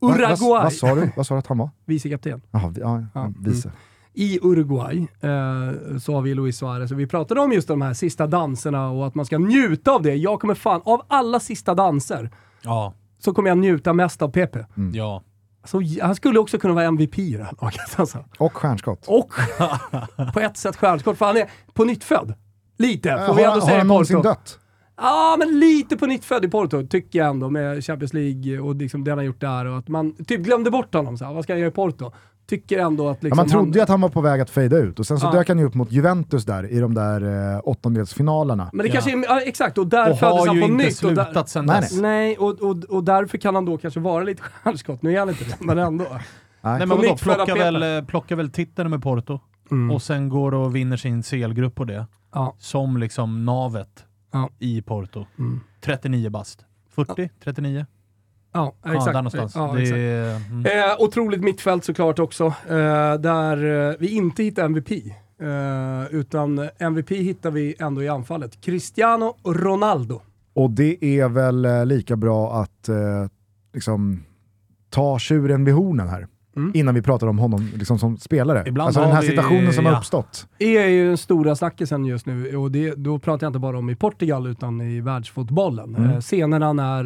Vad, 0.09 0.11
Uruguay, 0.21 0.63
vad 0.63 0.73
sa 0.73 0.95
du? 0.95 1.11
Vad 1.17 1.27
sa 1.27 1.35
du 1.35 1.39
att 1.39 1.47
han 1.47 1.59
var? 1.59 1.71
vicekapten. 1.85 2.43
Jaha, 2.51 2.75
ja, 2.77 3.05
Ja, 3.15 3.33
vice. 3.41 3.73
I 4.15 4.39
Uruguay 4.43 4.99
eh, 5.21 5.99
så 5.99 6.15
har 6.15 6.23
vi 6.23 6.35
Luis 6.35 6.59
Suarez 6.59 6.91
och 6.93 7.01
vi 7.01 7.07
pratade 7.07 7.41
om 7.41 7.53
just 7.53 7.69
de 7.69 7.83
här 7.83 7.95
sista 7.95 8.27
danserna 8.27 8.91
och 8.91 9.07
att 9.07 9.15
man 9.15 9.27
ska 9.27 9.39
njuta 9.39 9.91
av 9.93 10.03
det. 10.03 10.15
Jag 10.15 10.41
kommer 10.41 10.55
fan, 10.55 10.81
av 10.85 11.03
alla 11.09 11.41
sista 11.41 11.75
danser, 11.75 12.31
Ja. 12.63 12.95
så 13.19 13.35
kommer 13.35 13.49
jag 13.49 13.59
njuta 13.59 13.93
mest 13.93 14.23
av 14.23 14.29
Pepe. 14.31 14.67
Ja. 14.95 15.23
Så, 15.69 15.83
han 16.03 16.15
skulle 16.15 16.39
också 16.39 16.59
kunna 16.59 16.75
vara 16.75 16.85
MVP 16.85 17.19
i 17.19 17.37
det 17.37 17.45
här 17.45 17.55
laget 17.61 18.01
alltså. 18.01 18.25
Och 18.39 18.57
stjärnskott. 18.57 19.05
Och 19.07 19.33
på 20.35 20.41
ett 20.41 20.57
sätt 20.57 20.77
stjärnskott, 20.77 21.19
för 21.19 21.27
han 21.27 21.37
är 21.37 21.51
på 21.75 21.85
nytt 21.85 22.05
född. 22.05 22.35
Lite, 22.79 23.11
får 23.11 23.17
har, 23.17 23.35
vi 23.35 23.43
ändå 23.43 23.55
har 23.55 23.61
säga 23.61 23.77
han 23.77 23.87
i 23.87 23.89
någonsin 23.89 24.23
dött? 24.23 24.59
Ja, 25.01 25.37
men 25.39 25.61
lite 25.61 25.97
på 25.97 26.07
nytt 26.07 26.25
född 26.25 26.45
i 26.45 26.49
Porto, 26.49 26.87
tycker 26.87 27.19
jag 27.19 27.29
ändå, 27.29 27.51
med 27.51 27.85
Champions 27.85 28.15
League 28.15 28.59
och 28.61 28.75
liksom 28.77 29.05
det 29.05 29.11
han 29.11 29.19
har 29.19 29.25
gjort 29.25 29.41
där. 29.41 29.65
Och 29.65 29.79
att 29.79 29.89
man 29.89 30.13
typ 30.25 30.41
glömde 30.41 30.71
bort 30.71 30.95
honom. 30.95 31.19
Så 31.19 31.25
här, 31.25 31.35
vad 31.35 31.45
ska 31.45 31.53
han 31.53 31.61
göra 31.61 31.69
i 31.69 31.73
Porto? 31.73 32.13
Tycker 32.49 32.79
ändå 32.79 33.09
att 33.09 33.17
Ja, 33.21 33.25
liksom... 33.27 33.37
man 33.37 33.49
trodde 33.49 33.71
ju 33.71 33.79
han, 33.79 33.83
att 33.83 33.89
han 33.89 34.01
var 34.01 34.09
på 34.09 34.21
väg 34.21 34.41
att 34.41 34.51
fejda 34.51 34.77
ut 34.79 34.99
och 34.99 35.07
sen 35.07 35.19
så 35.21 35.27
Ja. 35.27 35.33
dök 35.33 35.49
han 35.49 35.59
ju 35.59 35.65
upp 35.65 35.75
mot 35.75 35.93
Juventus 35.93 36.45
där 36.45 36.71
i 36.73 36.81
de 36.81 36.95
där 36.95 37.55
eh, 37.55 37.61
åttondelsfinalerna. 37.65 38.71
Men 38.73 38.79
det 38.79 38.87
Ja. 38.89 38.93
kanske 38.93 39.13
är, 39.13 39.25
ja, 39.25 39.41
exakt, 39.41 39.79
och 39.79 39.87
där 39.87 40.11
Och 40.11 40.19
föddes 40.19 40.39
har 40.39 40.47
han 40.47 40.57
ju 40.57 40.63
på 40.63 40.69
inte 40.69 40.85
nytt. 40.85 41.03
Och 41.05 41.15
där, 41.15 41.25
slutat 41.25 41.49
sen 41.49 41.65
Nej, 41.67 41.81
dess. 41.81 42.01
nej, 42.01 42.37
och, 42.39 42.61
och, 42.63 42.85
och 42.85 43.05
därför 43.05 43.39
kan 43.39 43.55
han 43.55 43.65
då 43.65 43.79
kanske 43.79 44.01
vara 44.01 44.25
lite 44.25 44.43
stjärnskott. 44.43 45.03
Nu 45.03 45.15
är 45.15 45.19
han 45.19 45.29
inte 45.29 45.45
det, 45.45 45.57
men 45.61 45.79
ändå. 45.79 46.05
Nej. 46.61 46.79
Men 46.79 46.89
vadå, 46.89 47.03
nytt 47.03 47.21
födda 47.21 47.35
plocka 47.35 47.53
Pepe. 47.55 47.71
väl, 47.71 47.99
eh, 47.99 48.05
plocka 48.07 48.37
väl 48.37 48.51
titeln 48.51 48.91
med 48.91 49.03
Porto 49.03 49.41
Mm. 49.71 49.91
och 49.91 50.03
sen 50.03 50.29
går 50.29 50.55
och 50.55 50.77
vinner 50.77 50.97
sin 50.97 51.23
CL-grupp 51.23 51.75
på 51.75 51.85
det. 51.85 52.07
Ja. 52.35 52.55
Som 52.59 52.97
liksom 52.97 53.45
navet 53.45 54.05
Ja. 54.31 54.51
i 54.59 54.83
Porto. 54.83 55.27
Mm. 55.39 55.61
39 55.81 56.31
bast. 56.31 56.65
40? 56.91 57.31
39? 57.45 57.87
Ja, 58.53 58.73
Ja, 58.83 58.91
exakt. 58.95 59.07
där 59.07 59.13
någonstans. 59.13 59.55
Ja, 59.55 59.73
det 59.75 59.83
exakt. 59.83 60.51
mm. 60.51 60.67
Eh, 60.67 60.97
otroligt 60.99 61.41
mittfält 61.45 61.85
såklart 61.85 62.19
också, 62.19 62.45
eh, 62.69 63.15
där 63.21 63.89
eh, 63.91 63.95
vi 63.99 64.09
inte 64.09 64.43
hittar 64.43 64.65
MVP. 64.65 64.91
Eh, 65.41 66.07
utan 66.11 66.69
MVP 66.79 67.11
hittar 67.11 67.51
vi 67.51 67.75
ändå 67.79 68.03
i 68.03 68.09
anfallet. 68.09 68.61
Cristiano 68.61 69.37
Ronaldo. 69.45 70.21
Och 70.55 70.71
det 70.71 71.05
är 71.05 71.29
väl 71.29 71.65
eh, 71.65 71.87
lika 71.87 72.17
bra 72.17 72.53
att 72.63 72.89
eh, 72.89 72.97
liksom, 73.75 74.23
ta 74.91 75.19
tjuren 75.19 75.65
vid 75.65 75.75
hornen 75.75 76.09
här. 76.09 76.27
Mm. 76.59 76.73
Innan 76.75 76.95
vi 76.95 77.03
pratar 77.03 77.27
om 77.27 77.39
honom 77.39 77.71
liksom, 77.75 77.99
som 77.99 78.17
spelare. 78.17 78.65
Ibland 78.67 78.87
alltså 78.87 79.01
har 79.01 79.07
den 79.07 79.15
här 79.15 79.23
vi- 79.23 79.29
situationen 79.29 79.73
som 79.73 79.85
har 79.87 79.93
ja. 79.93 79.99
uppstått. 79.99 80.47
är 80.59 80.87
ju 80.87 81.09
den 81.09 81.17
stora 81.19 81.57
snackisen 81.57 82.05
just 82.05 82.27
nu 82.27 82.57
och 82.57 82.71
det, 82.71 82.95
då 82.95 83.19
pratar 83.19 83.45
jag 83.47 83.49
inte 83.51 83.59
bara 83.59 83.79
om 83.79 83.91
i 83.91 83.97
Portugal 83.97 84.47
utan 84.47 84.81
i 84.81 85.01
världsfotbollen. 85.01 85.97
Mm. 85.97 86.11
Eh, 86.11 86.21
scenerna 86.21 86.73
när 86.73 87.05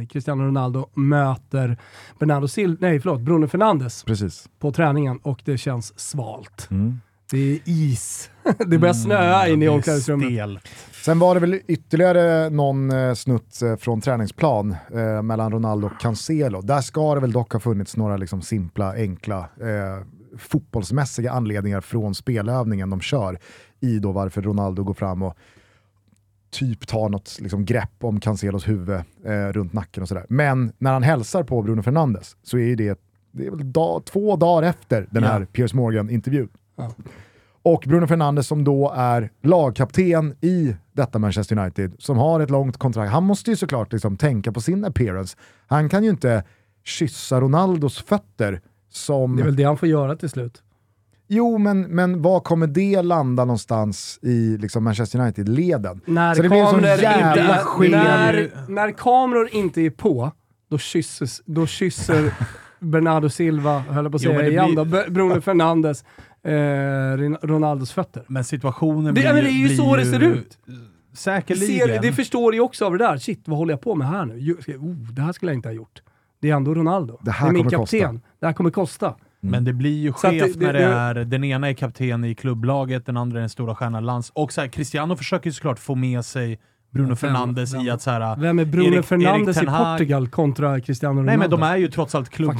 eh, 0.00 0.06
Cristiano 0.06 0.44
Ronaldo 0.44 0.88
möter 0.94 1.76
Bernardo 2.18 2.48
Sil 2.54 2.72
nej, 2.80 3.00
förlåt, 3.00 3.20
Bruno 3.20 3.46
Fernandes 3.46 4.04
Precis. 4.04 4.48
på 4.58 4.72
träningen 4.72 5.18
och 5.22 5.40
det 5.44 5.58
känns 5.58 5.98
svalt. 5.98 6.68
Mm. 6.70 7.00
Det 7.30 7.52
är 7.52 7.58
is. 7.64 8.30
Det 8.58 8.78
börjar 8.78 8.94
snöa 8.94 9.48
in 9.48 9.62
i 9.62 9.66
Mm, 9.66 9.76
omklädningsrummet. 9.76 10.62
Sen 11.04 11.18
var 11.18 11.34
det 11.34 11.40
väl 11.40 11.60
ytterligare 11.66 12.50
någon 12.50 12.90
eh, 12.90 13.14
snutt 13.14 13.62
eh, 13.62 13.76
från 13.76 14.00
träningsplan 14.00 14.76
eh, 14.94 15.22
mellan 15.22 15.52
Ronaldo 15.52 15.86
och 15.86 16.00
Cancelo. 16.00 16.60
Där 16.62 16.80
ska 16.80 17.14
det 17.14 17.20
väl 17.20 17.32
dock 17.32 17.52
ha 17.52 17.60
funnits 17.60 17.96
några 17.96 18.16
liksom 18.16 18.42
simpla, 18.42 18.92
enkla 18.94 19.38
eh, 19.38 20.04
fotbollsmässiga 20.38 21.32
anledningar 21.32 21.80
från 21.80 22.14
spelövningen 22.14 22.90
de 22.90 23.00
kör 23.00 23.38
i 23.80 23.98
då 23.98 24.12
varför 24.12 24.42
Ronaldo 24.42 24.84
går 24.84 24.94
fram 24.94 25.22
och 25.22 25.36
typ 26.50 26.86
tar 26.86 27.08
något 27.08 27.38
liksom, 27.40 27.64
grepp 27.64 28.04
om 28.04 28.20
Cancelos 28.20 28.68
huvud 28.68 29.00
eh, 29.24 29.48
runt 29.52 29.72
nacken 29.72 30.02
och 30.02 30.08
sådär. 30.08 30.26
Men 30.28 30.72
när 30.78 30.92
han 30.92 31.02
hälsar 31.02 31.42
på 31.42 31.62
Bruno 31.62 31.82
Fernandes 31.82 32.36
så 32.42 32.58
är 32.58 32.62
ju 32.66 32.76
det, 32.76 33.00
det 33.32 33.46
är 33.46 33.50
väl 33.50 33.72
dag, 33.72 34.04
två 34.04 34.36
dagar 34.36 34.68
efter 34.68 35.06
den 35.10 35.24
här 35.24 35.40
Ja. 35.40 35.46
Piers 35.52 35.74
Morgan-intervjun. 35.74 36.48
Ja. 36.76 36.92
Och 37.68 37.84
Bruno 37.86 38.06
Fernandes 38.06 38.46
som 38.46 38.64
då 38.64 38.92
är 38.96 39.30
lagkapten 39.42 40.34
i 40.40 40.76
detta 40.92 41.18
Manchester 41.18 41.58
United, 41.58 41.94
som 41.98 42.16
har 42.16 42.40
ett 42.40 42.50
långt 42.50 42.76
kontrakt. 42.76 43.12
Han 43.12 43.24
måste 43.24 43.50
ju 43.50 43.56
såklart 43.56 43.92
liksom 43.92 44.16
tänka 44.16 44.52
på 44.52 44.60
sin 44.60 44.84
appearance. 44.84 45.36
Han 45.66 45.88
kan 45.88 46.04
ju 46.04 46.10
inte 46.10 46.44
kyssa 46.84 47.40
Ronaldos 47.40 48.02
fötter 48.02 48.60
som... 48.90 49.36
Det 49.36 49.42
är 49.42 49.44
väl 49.44 49.56
det 49.56 49.62
han 49.64 49.76
får 49.76 49.88
göra 49.88 50.16
till 50.16 50.28
slut. 50.28 50.62
Jo, 51.26 51.58
men, 51.58 51.80
men 51.82 52.22
var 52.22 52.40
kommer 52.40 52.66
det 52.66 53.02
landa 53.02 53.44
någonstans 53.44 54.18
i 54.22 54.56
liksom 54.56 54.84
Manchester 54.84 55.18
United-leden? 55.18 56.00
När 56.04 56.34
Så 56.34 56.42
det 56.42 56.48
kameror, 56.48 56.86
jävla 56.86 57.60
inte, 57.60 57.96
när, 57.96 58.50
när 58.68 58.92
kameror 58.92 59.48
inte 59.52 59.80
är 59.80 59.90
på, 59.90 60.32
då, 60.70 60.78
kysses, 60.78 61.42
då 61.44 61.66
kysser 61.66 62.34
Bernardo 62.80 63.28
Silva, 63.28 63.78
höll 63.78 64.04
jag 64.04 64.12
på 64.12 64.16
att 64.16 64.22
säga 64.22 64.48
igen 64.48 64.74
blir- 64.74 65.04
då, 65.04 65.10
Bruno 65.10 65.40
Fernandes, 65.40 66.04
eh, 66.48 67.46
Ronaldos 67.46 67.92
fötter. 67.92 68.22
Men 68.26 68.44
situationen 68.44 69.04
Det- 69.04 69.12
blir, 69.12 69.24
ja, 69.24 69.32
men 69.34 69.44
det 69.44 69.50
är 69.50 69.68
ju 69.68 69.76
så 69.76 69.96
det 69.96 70.04
ser 70.06 70.20
ut. 70.22 70.58
Säkerligen. 71.12 71.88
Ser, 71.88 72.02
det 72.02 72.12
förstår 72.12 72.54
ju 72.54 72.60
också 72.60 72.84
av 72.86 72.92
det 72.92 72.98
där. 72.98 73.16
Shit, 73.18 73.42
vad 73.44 73.58
håller 73.58 73.72
jag 73.72 73.80
på 73.80 73.94
med 73.94 74.08
här 74.08 74.24
nu? 74.24 74.52
Oh, 74.78 74.94
det 75.12 75.22
här 75.22 75.32
skulle 75.32 75.52
jag 75.52 75.56
inte 75.58 75.68
ha 75.68 75.74
gjort. 75.74 76.02
Det 76.40 76.50
är 76.50 76.54
ändå 76.56 76.74
Ronaldo. 76.74 77.18
Det 77.22 77.30
här 77.30 77.48
är 77.48 77.52
min 77.52 77.58
kommer 77.64 77.70
kapten. 77.70 78.00
kosta. 78.00 78.20
Det 78.40 78.46
här 78.46 78.52
kommer 78.52 78.70
kosta. 78.70 79.14
Men 79.40 79.64
det 79.64 79.72
blir 79.72 79.98
ju 79.98 80.12
skevt 80.12 80.58
det- 80.58 80.66
när 80.66 80.72
det- 80.72 80.78
det 80.78 80.84
är 80.84 81.14
den 81.24 81.44
ena 81.44 81.68
är 81.68 81.72
kapten 81.74 82.24
i 82.24 82.34
klubblaget, 82.34 83.06
den 83.06 83.16
andra 83.16 83.38
är 83.38 83.40
den 83.40 83.48
stora 83.48 83.74
stjärnan 83.74 84.06
lands. 84.06 84.30
Och 84.34 84.52
så 84.52 84.60
här, 84.60 84.68
Cristiano 84.68 85.16
försöker 85.16 85.46
ju 85.50 85.52
såklart 85.54 85.78
få 85.78 85.94
med 85.94 86.24
sig 86.24 86.58
Bruno 86.90 87.16
Fernandes 87.16 87.74
i 87.74 87.90
att 87.90 88.02
så 88.02 88.10
här, 88.10 88.36
Vem 88.36 88.58
är 88.58 88.64
Bruno 88.64 88.96
Erik- 88.96 89.02
Fernandes 89.02 89.56
Erik 89.56 89.68
i 89.68 89.72
Portugal 89.72 90.28
kontra 90.28 90.80
Cristiano 90.80 91.12
Ronaldo? 91.20 91.30
Nej 91.30 91.36
men 91.38 91.50
de 91.50 91.62
är 91.62 91.76
ju 91.76 91.88
trots 91.88 92.14
allt 92.14 92.28
klubb... 92.28 92.54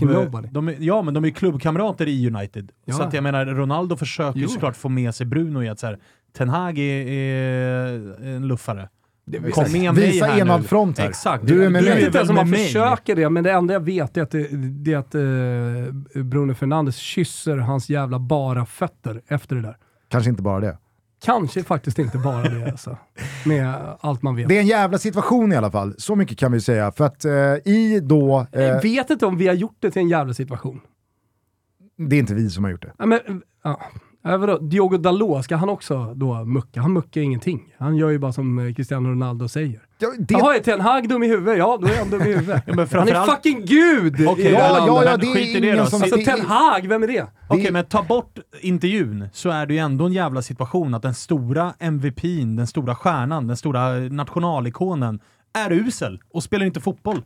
De 0.50 0.68
är, 0.68 0.76
ja 0.78 1.02
men 1.02 1.14
de 1.14 1.24
är 1.24 1.30
klubbkamrater 1.30 2.08
i 2.08 2.26
United. 2.30 2.70
Ja. 2.84 2.94
Så 2.94 3.02
att 3.02 3.12
jag 3.14 3.22
menar, 3.22 3.46
Ronaldo 3.46 3.96
försöker 3.96 4.40
Jo. 4.40 4.48
såklart 4.48 4.76
få 4.76 4.88
med 4.88 5.14
sig 5.14 5.26
Bruno 5.26 5.62
i 5.62 5.68
att 5.68 5.78
så 5.78 5.86
här, 5.86 5.98
Ten 6.36 6.48
Hag 6.48 6.78
är, 6.78 7.06
är 7.06 8.36
en 8.36 8.48
luffare. 8.48 8.88
Det- 9.26 9.50
Kom 9.50 9.72
med 9.72 9.94
mig 9.94 10.10
Visa 10.10 10.26
här 10.26 10.40
enad 10.40 10.60
nu. 10.60 10.66
front 10.66 10.98
här. 10.98 11.08
Exakt. 11.08 11.46
Du 11.46 11.54
är 11.64 11.70
med 11.70 11.72
mig. 11.72 11.94
vet 11.94 12.04
inte 12.06 12.18
ens 12.18 12.30
om 12.30 12.36
man 12.36 12.48
försöker 12.52 13.16
det, 13.16 13.30
men 13.30 13.44
det 13.44 13.52
enda 13.52 13.72
jag 13.74 13.80
vet 13.80 14.16
är 14.16 14.22
att, 14.22 14.30
det, 14.30 14.48
det 14.84 14.92
är 14.92 14.98
att 14.98 15.14
eh, 15.14 16.22
Bruno 16.24 16.54
Fernandes 16.54 16.96
kysser 16.96 17.56
hans 17.58 17.88
jävla 17.90 18.18
bara 18.18 18.66
fötter 18.66 19.22
efter 19.28 19.56
det 19.56 19.62
där. 19.62 19.76
Kanske 20.08 20.30
inte 20.30 20.42
bara 20.42 20.60
det. 20.60 20.78
Kanske 21.24 21.64
faktiskt 21.64 21.98
inte 21.98 22.18
bara 22.18 22.48
det 22.48 22.70
alltså. 22.70 22.98
Med 23.46 23.74
allt 24.00 24.22
man 24.22 24.36
vet. 24.36 24.48
Det 24.48 24.56
är 24.56 24.60
en 24.60 24.66
jävla 24.66 24.98
situation 24.98 25.52
i 25.52 25.56
alla 25.56 25.70
fall, 25.70 25.94
så 25.98 26.16
mycket 26.16 26.38
kan 26.38 26.52
vi 26.52 26.60
säga. 26.60 26.92
För 26.92 27.04
att 27.04 27.24
eh, 27.24 27.32
i 27.64 28.00
då... 28.02 28.46
Eh, 28.52 28.62
Jag 28.62 28.82
vet 28.82 29.10
inte 29.10 29.26
om 29.26 29.36
vi 29.38 29.46
har 29.46 29.54
gjort 29.54 29.76
det 29.80 29.90
till 29.90 30.02
en 30.02 30.08
jävla 30.08 30.34
situation. 30.34 30.80
det 31.96 32.16
är 32.16 32.20
inte 32.20 32.34
vi 32.34 32.50
som 32.50 32.64
har 32.64 32.70
gjort 32.70 32.82
det. 32.82 32.92
Ja, 32.98 33.06
men, 33.06 33.20
ja. 33.64 33.80
Ja, 34.22 34.36
vadå? 34.36 34.58
Diogo 34.58 34.96
Dalot, 34.98 35.44
ska 35.44 35.56
han 35.56 35.68
också 35.68 36.12
då 36.14 36.44
mucka? 36.44 36.80
Han 36.80 36.92
muckar 36.92 37.20
ingenting. 37.20 37.74
Han 37.78 37.96
gör 37.96 38.10
ju 38.10 38.18
bara 38.18 38.32
som 38.32 38.58
eh, 38.58 38.74
Cristiano 38.74 39.08
Ronaldo 39.08 39.48
säger. 39.48 39.80
Ja, 39.98 40.08
det 40.18 40.34
Jaha, 40.34 40.54
är 40.56 40.60
Ten 40.60 40.80
Hag 40.80 41.08
dum 41.08 41.22
i 41.22 41.28
huvudet? 41.28 41.58
Ja, 41.58 41.78
då 41.80 41.86
är 41.88 41.98
han 41.98 42.10
dum 42.10 42.22
i 42.22 42.24
huvudet. 42.24 42.62
Ja, 42.66 42.74
men 42.74 42.88
han 42.92 43.08
är 43.08 43.26
fucking 43.26 43.64
gud 43.66 44.12
det 44.12 44.22
här 44.22 44.50
ja, 44.52 44.86
ja, 44.86 45.04
ja, 45.04 45.16
det 45.16 45.26
skit 45.26 45.46
i 45.48 45.56
är 45.56 45.60
det 45.60 45.78
då. 45.80 45.86
som... 45.86 46.02
Alltså 46.02 46.16
det- 46.16 46.24
Ten 46.24 46.40
Hag, 46.46 46.86
vem 46.88 47.02
är 47.02 47.06
det? 47.06 47.26
Okej, 47.48 47.72
men 47.72 47.84
ta 47.84 48.02
bort 48.02 48.38
intervjun 48.60 49.28
så 49.32 49.50
är 49.50 49.66
det 49.66 49.74
ju 49.74 49.78
ändå 49.80 50.06
en 50.06 50.12
jävla 50.12 50.42
situation 50.42 50.94
att 50.94 51.02
den 51.02 51.14
stora 51.14 51.74
MVPn, 51.78 52.56
den 52.56 52.66
stora 52.66 52.94
stjärnan, 52.94 53.46
den 53.46 53.56
stora 53.56 53.88
nationalikonen 53.98 55.20
är 55.58 55.72
usel 55.72 56.20
och 56.30 56.42
spelar 56.42 56.66
inte 56.66 56.80
fotboll. 56.80 57.22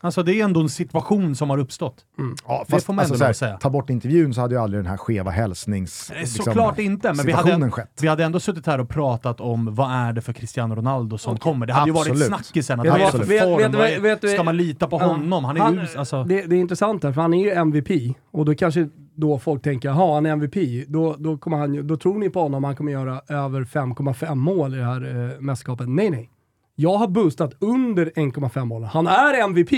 Alltså 0.00 0.22
det 0.22 0.34
är 0.40 0.44
ändå 0.44 0.60
en 0.60 0.68
situation 0.68 1.34
som 1.36 1.50
har 1.50 1.58
uppstått. 1.58 2.04
Ja, 2.46 2.64
Det 2.66 2.70
fast, 2.72 2.86
får 2.86 2.92
man 2.92 3.02
alltså, 3.02 3.14
ändå 3.14 3.24
här, 3.24 3.32
säga. 3.32 3.56
Ta 3.56 3.70
bort 3.70 3.90
intervjun 3.90 4.34
så 4.34 4.40
hade 4.40 4.54
ju 4.54 4.60
aldrig 4.60 4.78
den 4.84 4.90
här 4.90 4.96
skeva 4.96 5.30
hälsnings... 5.30 6.10
Nej, 6.10 6.20
liksom, 6.20 6.44
Såklart 6.44 6.78
inte, 6.78 7.12
men 7.12 7.26
vi 7.26 7.32
hade, 7.32 7.70
skett. 7.70 7.90
vi 8.02 8.08
hade 8.08 8.24
ändå 8.24 8.40
suttit 8.40 8.66
här 8.66 8.80
och 8.80 8.88
pratat 8.88 9.40
om 9.40 9.74
vad 9.74 9.90
är 9.92 10.12
det 10.12 10.20
för 10.20 10.32
Cristiano 10.32 10.74
Ronaldo 10.74 11.18
som 11.18 11.38
kommer. 11.38 11.66
Det 11.66 11.72
hade 11.72 11.86
ju 11.88 11.92
varit 11.92 12.08
Absolut. 12.10 12.26
snackisen. 12.26 12.80
Att 12.80 12.86
Vet 12.86 12.94
det 12.94 13.00
vad- 13.02 13.10
för 13.12 13.18
vet- 13.24 13.42
form? 13.44 13.72
vet 13.72 14.02
vet 14.02 14.20
du- 14.20 14.28
Ska 14.28 14.42
man 14.42 14.56
lita 14.56 14.86
på 14.88 14.96
Ja. 15.00 15.06
honom? 15.06 15.44
Han 15.44 15.56
är 15.56 15.60
Han- 15.60 15.74
ju... 15.74 15.98
Alltså, 15.98 16.24
Det, 16.24 16.42
det 16.42 16.56
är 16.56 16.60
intressant 16.60 17.02
där, 17.02 17.12
för 17.12 17.20
han 17.22 17.34
är 17.34 17.44
ju 17.44 17.50
MVP 17.50 18.14
och 18.30 18.44
då 18.44 18.54
kanske 18.54 18.88
då 19.14 19.38
folk 19.38 19.62
tänker, 19.62 19.88
jaha 19.88 20.14
han 20.14 20.26
är 20.26 20.30
MVP, 20.30 20.84
då, 20.88 21.14
då, 21.18 21.38
kommer 21.38 21.56
han, 21.56 21.86
då 21.86 21.96
tror 21.96 22.18
ni 22.18 22.30
på 22.30 22.40
honom, 22.42 22.64
han 22.64 22.76
kommer 22.76 22.92
göra 22.92 23.20
över 23.28 23.64
5,5 23.64 24.34
mål 24.34 24.74
i 24.74 24.76
det 24.78 24.84
här 24.84 25.30
eh, 25.34 25.40
mästerskapet. 25.40 25.88
Nej, 25.88 26.10
nej. 26.10 26.30
Jag 26.80 26.94
har 26.98 27.08
boostat 27.08 27.54
under 27.58 28.06
1,5 28.06 28.64
mål. 28.64 28.84
Han 28.84 29.06
är 29.06 29.34
MVP, 29.40 29.70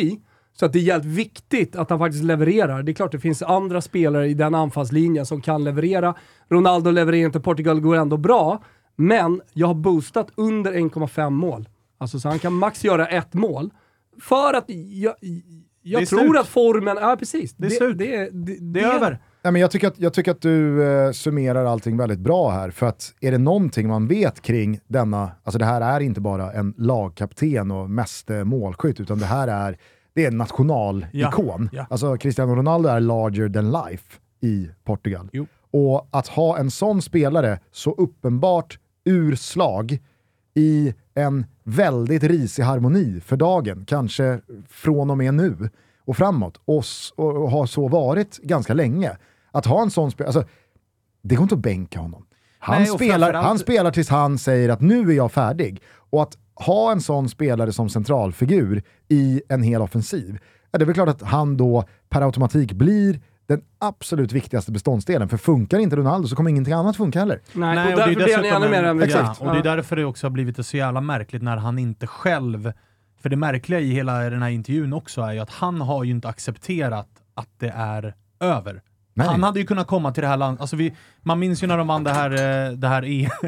så 0.52 0.66
att 0.66 0.72
det 0.72 0.78
är 0.78 0.82
jävligt 0.82 1.14
viktigt 1.18 1.76
att 1.76 1.90
han 1.90 1.98
faktiskt 1.98 2.24
levererar. 2.24 2.82
Det 2.82 2.92
är 2.92 2.94
klart 2.94 3.12
det 3.12 3.18
finns 3.20 3.42
andra 3.42 3.80
spelare 3.80 4.28
i 4.28 4.34
den 4.34 4.54
anfallslinjen 4.54 5.26
som 5.26 5.40
kan 5.40 5.64
leverera. 5.64 6.14
Ronaldo 6.48 6.90
levererar 6.90 7.24
inte, 7.26 7.40
Portugal 7.40 7.80
går 7.80 7.96
ändå 7.96 8.16
bra. 8.16 8.62
Men 8.96 9.40
jag 9.52 9.66
har 9.66 9.74
boostat 9.74 10.30
under 10.34 10.72
1,5 10.72 11.30
mål. 11.30 11.68
Alltså 11.98 12.20
så 12.20 12.28
han 12.28 12.38
kan 12.38 12.52
max 12.52 12.84
göra 12.84 13.06
ett 13.06 13.34
mål. 13.34 13.70
För 14.20 14.54
att 14.54 14.64
jag, 14.90 15.14
jag 15.82 16.02
Det 16.02 16.06
tror 16.06 16.18
slut. 16.18 16.40
att 16.40 16.46
formen, 16.48 16.96
ja 17.00 17.16
precis. 17.18 17.54
Det 17.56 17.66
är 17.66 17.70
slut. 17.70 17.98
Det, 17.98 18.16
det, 18.16 18.30
det, 18.32 18.56
det 18.60 18.80
är 18.80 18.94
över. 18.94 19.18
Nej, 19.42 19.52
men 19.52 19.60
jag, 19.60 19.70
tycker 19.70 19.88
att, 19.88 19.98
jag 20.00 20.12
tycker 20.12 20.30
att 20.30 20.40
du 20.40 20.84
eh, 20.84 21.12
summerar 21.12 21.64
allting 21.64 21.96
väldigt 21.96 22.18
bra 22.18 22.50
här, 22.50 22.70
för 22.70 22.86
att 22.86 23.14
är 23.20 23.30
det 23.30 23.38
någonting 23.38 23.88
man 23.88 24.06
vet 24.08 24.40
kring 24.40 24.80
denna, 24.86 25.30
alltså 25.44 25.58
det 25.58 25.64
här 25.64 25.80
är 25.80 26.00
inte 26.00 26.20
bara 26.20 26.52
en 26.52 26.74
lagkapten 26.76 27.70
och 27.70 27.90
meste 27.90 28.44
målskytt, 28.44 29.00
utan 29.00 29.18
det 29.18 29.26
här 29.26 29.48
är, 29.48 29.78
det 30.14 30.24
är 30.24 30.28
en 30.28 30.38
nationalikon. 30.38 31.68
Ja, 31.72 31.78
ja. 31.78 31.86
Alltså 31.90 32.16
Cristiano 32.16 32.54
Ronaldo 32.54 32.88
är 32.88 33.00
larger 33.00 33.48
than 33.48 33.70
life 33.70 34.18
i 34.40 34.68
Portugal. 34.84 35.28
Jo. 35.32 35.46
Och 35.72 36.08
att 36.10 36.26
ha 36.28 36.58
en 36.58 36.70
sån 36.70 37.02
spelare 37.02 37.58
så 37.72 37.92
uppenbart 37.92 38.78
ur 39.04 39.36
slag 39.36 39.98
i 40.54 40.94
en 41.14 41.46
väldigt 41.64 42.22
risig 42.22 42.62
harmoni 42.62 43.20
för 43.20 43.36
dagen, 43.36 43.84
kanske 43.86 44.40
från 44.68 45.10
och 45.10 45.18
med 45.18 45.34
nu 45.34 45.70
och 46.10 46.16
framåt, 46.16 46.60
och, 46.64 46.84
och, 47.16 47.36
och 47.42 47.50
har 47.50 47.66
så 47.66 47.88
varit 47.88 48.38
ganska 48.38 48.74
länge. 48.74 49.16
Att 49.52 49.66
ha 49.66 49.82
en 49.82 49.90
sån 49.90 50.10
spelare, 50.10 50.28
alltså, 50.28 50.52
det 51.22 51.34
går 51.34 51.42
inte 51.42 51.54
att 51.54 51.60
bänka 51.60 52.00
honom. 52.00 52.26
Han, 52.58 52.82
Nej, 52.82 52.90
och 52.90 52.96
spelar, 52.96 53.34
han 53.34 53.58
spelar 53.58 53.90
tills 53.90 54.08
han 54.08 54.38
säger 54.38 54.68
att 54.68 54.80
nu 54.80 55.10
är 55.10 55.14
jag 55.14 55.32
färdig. 55.32 55.82
Och 56.10 56.22
att 56.22 56.38
ha 56.54 56.92
en 56.92 57.00
sån 57.00 57.28
spelare 57.28 57.72
som 57.72 57.88
centralfigur 57.88 58.82
i 59.08 59.42
en 59.48 59.62
hel 59.62 59.82
offensiv, 59.82 60.38
ja, 60.70 60.78
det 60.78 60.84
är 60.84 60.86
väl 60.86 60.94
klart 60.94 61.08
att 61.08 61.22
han 61.22 61.56
då 61.56 61.84
per 62.08 62.22
automatik 62.22 62.72
blir 62.72 63.20
den 63.46 63.60
absolut 63.78 64.32
viktigaste 64.32 64.72
beståndsdelen. 64.72 65.28
För 65.28 65.36
funkar 65.36 65.78
inte 65.78 65.96
Ronaldo 65.96 66.28
så 66.28 66.36
kommer 66.36 66.50
ingenting 66.50 66.74
annat 66.74 66.96
funka 66.96 67.18
heller. 67.18 67.40
Nej, 67.52 67.74
Nej, 67.74 67.94
och 67.94 68.00
det 68.00 68.04
är 68.04 68.06
därför 68.06 68.24
blir 68.24 68.52
han 68.52 68.62
dessutom 68.62 68.72
ännu 68.74 68.94
mer. 68.94 69.04
Exakt. 69.04 69.40
Ja, 69.40 69.46
och 69.46 69.52
det 69.52 69.58
är 69.58 69.76
därför 69.76 69.96
det 69.96 70.04
också 70.04 70.26
har 70.26 70.30
blivit 70.30 70.66
så 70.66 70.76
jävla 70.76 71.00
märkligt 71.00 71.42
när 71.42 71.56
han 71.56 71.78
inte 71.78 72.06
själv... 72.06 72.72
För 73.22 73.28
det 73.28 73.36
märkliga 73.36 73.80
i 73.80 73.92
hela 73.92 74.18
den 74.18 74.42
här 74.42 74.50
intervjun 74.50 74.92
också 74.92 75.22
är 75.22 75.32
ju 75.32 75.38
att 75.38 75.50
han 75.50 75.80
har 75.80 76.04
ju 76.04 76.10
inte 76.10 76.28
accepterat 76.28 77.08
att 77.34 77.48
det 77.58 77.72
är 77.76 78.14
över. 78.40 78.82
Nej. 79.14 79.26
Han 79.28 79.42
hade 79.42 79.60
ju 79.60 79.66
kunnat 79.66 79.86
komma 79.86 80.12
till 80.12 80.22
det 80.22 80.28
här 80.28 80.36
landet, 80.36 80.60
alltså 80.60 80.76
vi, 80.76 80.96
man 81.22 81.38
minns 81.38 81.62
ju 81.62 81.66
när 81.66 81.78
de 81.78 81.86
vann 81.86 82.04
det 82.04 82.10
här, 82.12 82.30
eh, 82.30 82.72
det 82.72 82.88
här 82.88 83.04
E... 83.04 83.28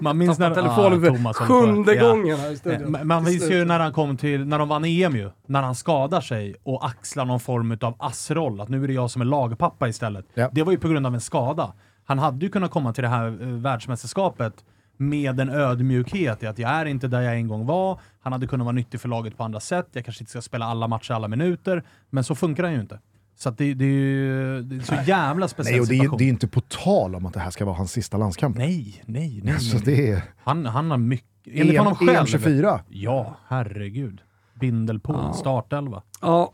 Man 0.00 0.18
minns 0.18 0.38
när... 0.38 0.54
Telefonen 0.54 1.04
Ah, 1.04 1.16
Thomas 1.16 1.36
sjunde 1.36 1.94
Ja. 1.94 2.08
gången 2.08 2.38
här 2.38 2.48
i 2.48 2.52
Eh, 2.52 2.56
studion. 2.58 2.96
Man 3.06 3.24
minns 3.24 3.50
ju 3.50 3.64
när 3.64 3.80
han 3.80 3.92
kom 3.92 4.16
till, 4.16 4.46
när 4.46 4.58
de 4.58 4.68
vann 4.68 4.84
EM 4.84 5.16
ju, 5.16 5.30
när 5.46 5.62
han 5.62 5.74
skadar 5.74 6.20
sig 6.20 6.54
och 6.62 6.86
axlar 6.86 7.24
någon 7.24 7.40
form 7.40 7.78
av 7.80 7.94
assroll, 7.98 8.60
att 8.60 8.68
nu 8.68 8.84
är 8.84 8.88
det 8.88 8.94
jag 8.94 9.10
som 9.10 9.22
är 9.22 9.26
lagpappa 9.26 9.88
istället. 9.88 10.26
Ja. 10.34 10.48
Det 10.52 10.62
var 10.62 10.72
ju 10.72 10.78
på 10.78 10.88
grund 10.88 11.06
av 11.06 11.14
en 11.14 11.20
skada. 11.20 11.72
Han 12.04 12.18
hade 12.18 12.44
ju 12.46 12.50
kunnat 12.52 12.70
komma 12.70 12.92
till 12.92 13.02
det 13.02 13.08
här 13.08 13.26
eh, 13.26 13.48
världsmästerskapet 13.48 14.54
med 14.96 15.40
en 15.40 15.48
ödmjukhet 15.50 16.42
i 16.42 16.46
att 16.46 16.58
jag 16.58 16.70
är 16.70 16.84
inte 16.86 17.08
där 17.08 17.20
jag 17.20 17.36
en 17.36 17.48
gång 17.48 17.66
var, 17.66 18.00
han 18.20 18.32
hade 18.32 18.46
kunnat 18.46 18.64
vara 18.64 18.72
nyttig 18.74 19.00
för 19.00 19.08
laget 19.08 19.36
på 19.36 19.44
andra 19.44 19.60
sätt, 19.60 19.88
jag 19.92 20.04
kanske 20.04 20.22
inte 20.22 20.30
ska 20.30 20.42
spela 20.42 20.64
alla 20.66 20.88
matcher 20.88 21.12
alla 21.14 21.28
minuter, 21.28 21.82
men 22.10 22.24
så 22.24 22.34
funkar 22.34 22.62
han 22.62 22.72
ju 22.72 22.80
inte. 22.80 22.98
Så 23.36 23.48
att 23.48 23.58
det, 23.58 23.74
det 23.74 23.84
är 23.84 23.88
ju 23.88 24.62
det 24.62 24.76
är 24.76 24.80
så 24.80 24.94
jävla 25.06 25.48
speciell 25.48 25.72
Nej, 25.74 25.80
och 25.80 25.86
det 25.88 25.94
är, 25.94 25.96
situation. 25.98 26.18
det 26.18 26.24
är 26.24 26.28
inte 26.28 26.48
på 26.48 26.60
tal 26.60 27.14
om 27.14 27.26
att 27.26 27.34
det 27.34 27.40
här 27.40 27.50
ska 27.50 27.64
vara 27.64 27.76
hans 27.76 27.92
sista 27.92 28.16
landskamp. 28.16 28.56
Nej, 28.56 29.02
nej, 29.06 29.40
nej. 29.44 29.60
Så 29.60 29.76
nej. 29.76 29.84
det 29.84 30.10
är 30.10 30.22
Han, 30.44 30.66
han 30.66 30.90
har 30.90 30.98
mycket... 30.98 31.28
Enligt 31.46 31.78
honom 31.78 31.94
själv. 31.94 32.10
EM 32.16 32.26
24. 32.26 32.80
Ja, 32.88 33.36
herregud. 33.48 34.20
Bindelpool, 34.60 35.16
Ja. 35.18 35.32
startelva. 35.32 36.02
Ja. 36.20 36.52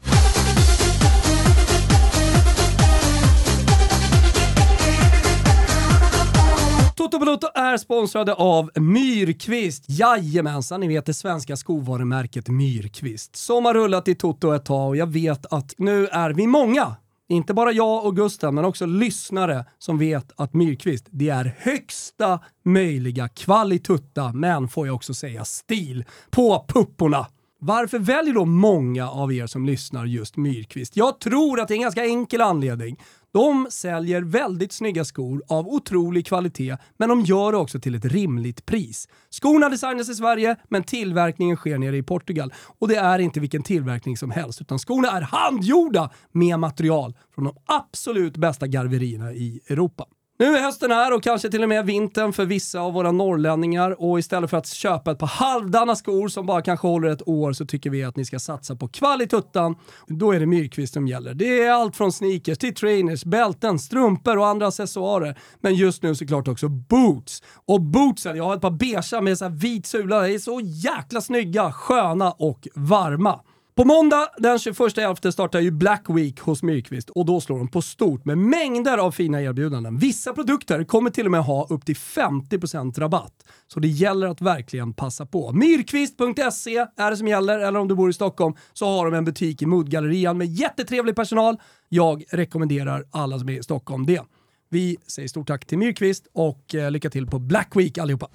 Toto 6.99 7.19
Balotto 7.19 7.47
är 7.55 7.77
sponsrade 7.77 8.35
av 8.35 8.71
Myrkvist. 8.75 9.85
Jajamensan, 9.89 10.81
ni 10.81 10.89
vet 10.89 11.07
det 11.07 11.15
svenska 11.15 11.57
skovarumärket 11.57 12.49
Myrkvist. 12.49 13.37
Som 13.37 13.65
har 13.65 13.75
rullat 13.75 14.09
i 14.09 14.15
Toto 14.15 14.53
ett 14.53 14.65
tag 14.65 14.89
och 14.89 14.97
jag 14.97 15.07
vet 15.07 15.47
att 15.53 15.75
nu 15.79 16.07
är 16.07 16.31
vi 16.31 16.47
många 16.47 16.97
inte 17.29 17.55
bara 17.55 17.73
jag 17.73 18.07
och 18.07 18.17
Gustav, 18.17 18.55
men 18.55 18.65
också 18.65 18.87
lyssnare 18.87 19.65
som 19.79 19.99
vet 19.99 20.33
att 20.37 20.55
Myrkvist, 20.55 21.07
det 21.11 21.29
är 21.29 21.57
högsta 21.59 22.41
möjliga 22.65 23.29
kvalitutta, 23.29 24.33
men 24.33 24.69
får 24.69 24.87
jag 24.87 24.97
också 24.97 25.15
säga 25.15 25.45
stil, 25.45 26.05
på 26.31 26.65
pupporna. 26.69 27.27
Varför 27.61 27.99
väljer 27.99 28.35
då 28.35 28.45
många 28.45 29.11
av 29.11 29.33
er 29.33 29.47
som 29.47 29.67
lyssnar 29.67 30.05
just 30.05 30.37
Myrkvist? 30.37 30.97
Jag 30.97 31.21
tror 31.21 31.61
att 31.61 31.69
det 31.69 31.75
är 31.75 31.77
en 31.77 31.83
ganska 31.83 32.05
enkel 32.05 32.41
anledning. 32.41 32.97
De 33.33 33.67
säljer 33.71 34.23
väldigt 34.23 34.73
snygga 34.73 35.05
skor 35.05 35.43
av 35.49 35.69
otrolig 35.69 36.27
kvalitet, 36.27 36.77
men 36.97 37.09
de 37.09 37.21
gör 37.21 37.53
det 37.53 37.59
också 37.59 37.81
till 37.81 37.95
ett 37.95 38.05
rimligt 38.05 38.67
pris. 38.67 39.09
Skorna 39.31 39.69
designas 39.69 40.09
i 40.09 40.15
Sverige, 40.15 40.57
men 40.69 40.83
tillverkningen 40.83 41.57
sker 41.57 41.79
nere 41.79 41.97
i 41.97 42.03
Portugal. 42.03 42.53
Och 42.79 42.89
det 42.89 42.97
är 42.97 43.19
inte 43.19 43.41
vilken 43.41 43.63
tillverkning 43.63 44.17
som 44.17 44.31
helst, 44.31 44.61
utan 44.61 44.79
skorna 44.79 45.11
är 45.11 45.23
handgjorda 45.23 46.11
med 46.33 46.59
material 46.59 47.15
från 47.35 47.45
de 47.45 47.57
absolut 47.67 48.37
bästa 48.37 48.67
garverierna 48.67 49.33
i 49.33 49.61
Europa. 49.69 50.07
Nu 50.41 50.57
är 50.57 50.63
hösten 50.63 50.91
här 50.91 51.15
och 51.15 51.23
kanske 51.23 51.51
till 51.51 51.63
och 51.63 51.69
med 51.69 51.87
vintern 51.87 52.33
för 52.33 52.45
vissa 52.45 52.81
av 52.81 52.93
våra 52.93 53.13
norrlänningar 53.13 54.03
och 54.03 54.19
istället 54.19 54.51
för 54.51 54.57
att 54.57 54.67
köpa 54.67 55.11
ett 55.11 55.19
par 55.19 55.27
halvdana 55.27 55.97
skor 55.97 56.29
som 56.29 56.47
bara 56.47 56.63
kanske 56.63 56.87
håller 56.87 57.09
ett 57.09 57.29
år 57.29 57.53
så 57.53 57.67
tycker 57.67 57.91
vi 57.91 58.05
att 58.05 58.17
ni 58.17 58.25
ska 58.25 58.39
satsa 58.39 58.77
på 58.77 58.89
kvalituttan. 58.89 59.77
Då 60.07 60.33
är 60.33 60.41
det 60.41 60.47
Myrkvist 60.47 60.95
som 60.95 61.09
gäller. 61.09 61.35
Det 61.35 61.63
är 61.63 61.71
allt 61.71 61.97
från 61.97 62.13
sneakers 62.13 62.59
till 62.59 62.75
trainers, 62.75 63.25
bälten, 63.25 63.79
strumpor 63.79 64.39
och 64.39 64.47
andra 64.47 64.67
accessoarer. 64.67 65.39
Men 65.61 65.75
just 65.75 66.03
nu 66.03 66.15
såklart 66.15 66.49
också 66.49 66.69
boots. 66.69 67.43
Och 67.67 67.81
bootsen, 67.81 68.37
jag 68.37 68.45
har 68.45 68.55
ett 68.55 68.61
par 68.61 68.71
beiga 68.71 69.21
med 69.21 69.39
så 69.39 69.45
här 69.45 69.53
vit 69.53 69.87
sula, 69.87 70.21
de 70.21 70.35
är 70.35 70.39
så 70.39 70.61
jäkla 70.63 71.21
snygga, 71.21 71.73
sköna 71.73 72.33
och 72.33 72.69
varma. 72.75 73.41
På 73.79 73.85
måndag 73.85 74.29
den 74.39 74.57
21.11 74.57 75.31
startar 75.31 75.61
ju 75.61 75.71
Black 75.71 76.05
Week 76.09 76.41
hos 76.41 76.63
Myrkvist 76.63 77.11
och 77.11 77.27
då 77.27 77.41
slår 77.41 77.59
de 77.59 77.69
på 77.69 77.83
stort 77.83 78.25
med 78.25 78.39
mängder 78.39 78.99
av 78.99 79.13
fina 79.13 79.43
erbjudanden. 79.43 79.99
Vissa 79.99 80.33
produkter 80.33 80.85
kommer 80.85 81.11
till 81.11 81.25
och 81.25 81.31
med 81.31 81.43
ha 81.43 81.67
upp 81.71 81.87
till 81.87 81.97
50% 81.97 83.01
rabatt. 83.01 83.33
Så 83.67 83.81
det 83.81 83.89
gäller 83.89 84.27
att 84.27 84.41
verkligen 84.41 84.93
passa 84.93 85.27
på. 85.27 85.53
Myrkvist.se 85.53 86.87
är 86.97 87.11
det 87.11 87.17
som 87.17 87.29
gäller, 87.29 87.59
eller 87.59 87.81
om 87.81 87.89
du 87.89 87.95
bor 87.95 88.11
i 88.11 88.13
Stockholm 88.13 88.55
så 88.73 88.87
har 88.87 89.05
de 89.05 89.15
en 89.15 89.25
butik 89.25 89.63
i 89.63 89.67
Mudgallerian 89.67 90.39
med 90.39 90.47
jättetrevlig 90.47 91.17
personal. 91.17 91.57
Jag 91.89 92.25
rekommenderar 92.31 93.05
alla 93.11 93.39
som 93.39 93.49
är 93.49 93.59
i 93.59 93.63
Stockholm 93.63 94.07
det. 94.07 94.23
Vi 94.71 94.97
säger 95.07 95.29
stort 95.29 95.47
tack 95.47 95.67
till 95.67 95.79
Myrkvist 95.79 96.27
och 96.33 96.75
eh, 96.75 96.91
lycka 96.91 97.11
till 97.11 97.27
på 97.27 97.39
Black 97.39 97.77
Week 97.77 97.99
allihopa. 97.99 98.29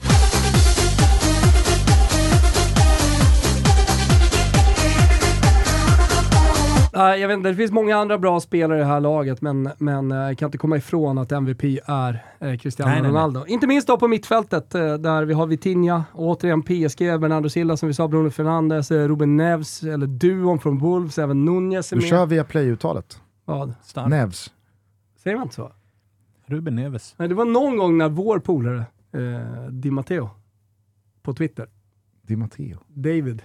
Nej, 7.04 7.22
jag 7.22 7.28
vet 7.28 7.38
inte, 7.38 7.50
det 7.50 7.56
finns 7.56 7.72
många 7.72 7.98
andra 7.98 8.18
bra 8.18 8.40
spelare 8.40 8.78
i 8.78 8.82
det 8.82 8.88
här 8.88 9.00
laget, 9.00 9.42
men, 9.42 9.70
men 9.78 10.12
eh, 10.12 10.18
jag 10.18 10.38
kan 10.38 10.48
inte 10.48 10.58
komma 10.58 10.78
ifrån 10.78 11.18
att 11.18 11.32
MVP 11.32 11.64
är 11.86 12.26
eh, 12.40 12.58
Cristiano 12.58 12.90
Nej, 12.92 13.02
nej, 13.02 13.12
nej. 13.12 13.12
Ronaldo. 13.12 13.46
Inte 13.48 13.68
minst 13.68 13.88
då 13.88 13.98
på 14.00 14.08
mittfältet, 14.08 14.76
eh, 14.76 14.94
där 14.94 15.26
vi 15.26 15.34
har 15.34 15.48
Vitinha, 15.48 16.04
och 16.14 16.26
återigen 16.28 16.62
PSG, 16.62 17.00
Bernardo 17.20 17.50
Silva 17.50 17.78
som 17.78 17.88
vi 17.88 17.94
sa, 17.94 18.08
Bruno 18.08 18.30
Fernandes, 18.30 18.92
eh, 18.92 19.08
Ruben 19.08 19.38
Neves, 19.38 19.84
eller 19.84 20.08
duon 20.08 20.60
från 20.60 20.78
Wolves, 20.78 21.18
även 21.18 21.46
Nunez 21.46 21.92
är 21.92 21.96
Du 21.96 22.02
med. 22.02 22.10
kör 22.10 22.26
via 22.26 22.44
play-uttalet. 22.44 23.22
Vad? 23.46 23.74
Stark. 23.84 24.10
Nevs. 24.10 24.52
Säger 25.24 25.38
man 25.38 25.44
inte 25.44 25.56
så? 25.56 25.72
Ruben 26.46 26.76
Neves. 26.76 27.16
Nej, 27.18 27.28
det 27.28 27.36
var 27.36 27.46
någon 27.46 27.78
gång 27.78 27.98
när 27.98 28.10
vår 28.10 28.40
polare, 28.40 28.84
eh, 29.14 29.68
Di 29.72 29.92
Matteo, 29.92 30.30
på 31.22 31.34
Twitter, 31.34 31.68
Di 32.22 32.36
Matteo. 32.36 32.78
David, 32.88 33.42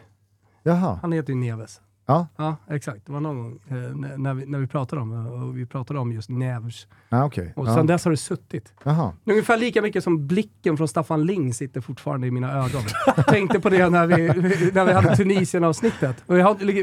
Jaha. 0.62 0.98
han 1.02 1.12
heter 1.12 1.32
ju 1.32 1.38
Neves. 1.38 1.80
Ja, 2.10 2.26
Ja, 2.36 2.56
exakt. 2.70 3.06
Det 3.06 3.12
var 3.12 3.20
någon 3.20 3.36
gång 3.42 3.58
eh, 3.68 3.76
när- 4.16 4.34
vi, 4.34 4.46
när 4.46 4.58
vi 4.58 4.66
pratade 4.66 5.02
om 5.02 5.12
och 5.26 5.58
vi 5.58 5.66
pratade 5.66 5.98
om 6.00 6.12
just 6.12 6.28
Neves. 6.30 6.86
ah, 7.08 7.24
okej. 7.24 7.52
Och 7.56 7.68
Ja. 7.68 7.74
sen 7.74 7.86
dess 7.86 8.04
har 8.04 8.10
det 8.10 8.16
suttit. 8.16 8.72
Jaha. 8.84 9.12
Ungefär 9.24 9.56
lika 9.56 9.82
mycket 9.82 10.04
som 10.04 10.26
blicken 10.26 10.76
från 10.76 10.88
Staffan 10.88 11.26
Ling 11.26 11.54
sitter 11.54 11.80
fortfarande 11.80 12.26
i 12.26 12.30
mina 12.30 12.52
ögon. 12.52 12.82
Tänkte 13.28 13.60
på 13.60 13.68
det 13.68 13.88
när 13.88 14.06
vi, 14.06 14.26
när 14.72 14.84
vi 14.84 14.92
hade 14.92 15.16
Tunisien-avsnittet. 15.16 16.16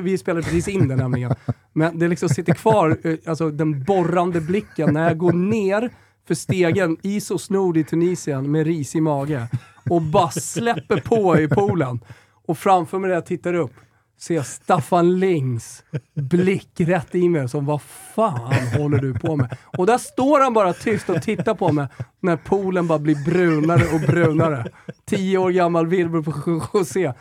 Vi, 0.03 0.17
spelade 0.17 0.43
precis 0.43 0.67
in 0.67 0.87
det 0.87 0.95
nämligen. 0.95 1.33
Men 1.73 1.99
det 1.99 2.07
liksom 2.07 2.29
sitter 2.29 2.53
kvar, 2.53 2.97
eh, 3.03 3.15
alltså 3.25 3.51
den 3.51 3.83
borrande 3.83 4.41
blicken 4.41 4.93
när 4.93 5.03
jag 5.07 5.17
går 5.17 5.33
ner 5.33 5.89
för 6.27 6.35
stegen 6.35 6.97
i 7.01 7.21
så 7.21 7.37
snord 7.37 7.77
i 7.77 7.83
Tunisien 7.83 8.51
med 8.51 8.67
ris 8.67 8.95
i 8.95 9.01
mage 9.01 9.47
och 9.89 10.01
bara 10.01 10.29
släpper 10.31 10.97
på 11.01 11.39
i 11.39 11.47
poolen. 11.47 11.99
Och 12.47 12.57
framför 12.57 12.99
mig 12.99 13.07
när 13.07 13.15
jag 13.15 13.25
tittar 13.25 13.53
upp 13.53 13.71
ser 14.19 14.35
jag 14.35 14.45
Staffan 14.45 15.19
Lings 15.19 15.83
blick 16.13 16.71
rätt 16.77 17.15
i 17.15 17.29
mig 17.29 17.49
som 17.49 17.65
vad 17.65 17.81
fan 18.15 18.67
håller 18.77 18.97
du 18.97 19.13
på 19.13 19.35
med? 19.35 19.57
Och 19.77 19.85
där 19.85 19.97
står 19.97 20.39
han 20.39 20.53
bara 20.53 20.73
tyst 20.73 21.09
och 21.09 21.21
tittar 21.21 21.53
på 21.53 21.71
mig 21.71 21.87
när 22.19 22.37
poolen 22.37 22.87
bara 22.87 22.99
blir 22.99 23.25
brunare 23.25 23.83
och 23.93 23.99
brunare. 23.99 24.65
Tio 25.05 25.37
år 25.37 25.51
gammal 25.51 25.87
Wilbur 25.87 26.21
på 26.21 26.61
José. 26.73 27.13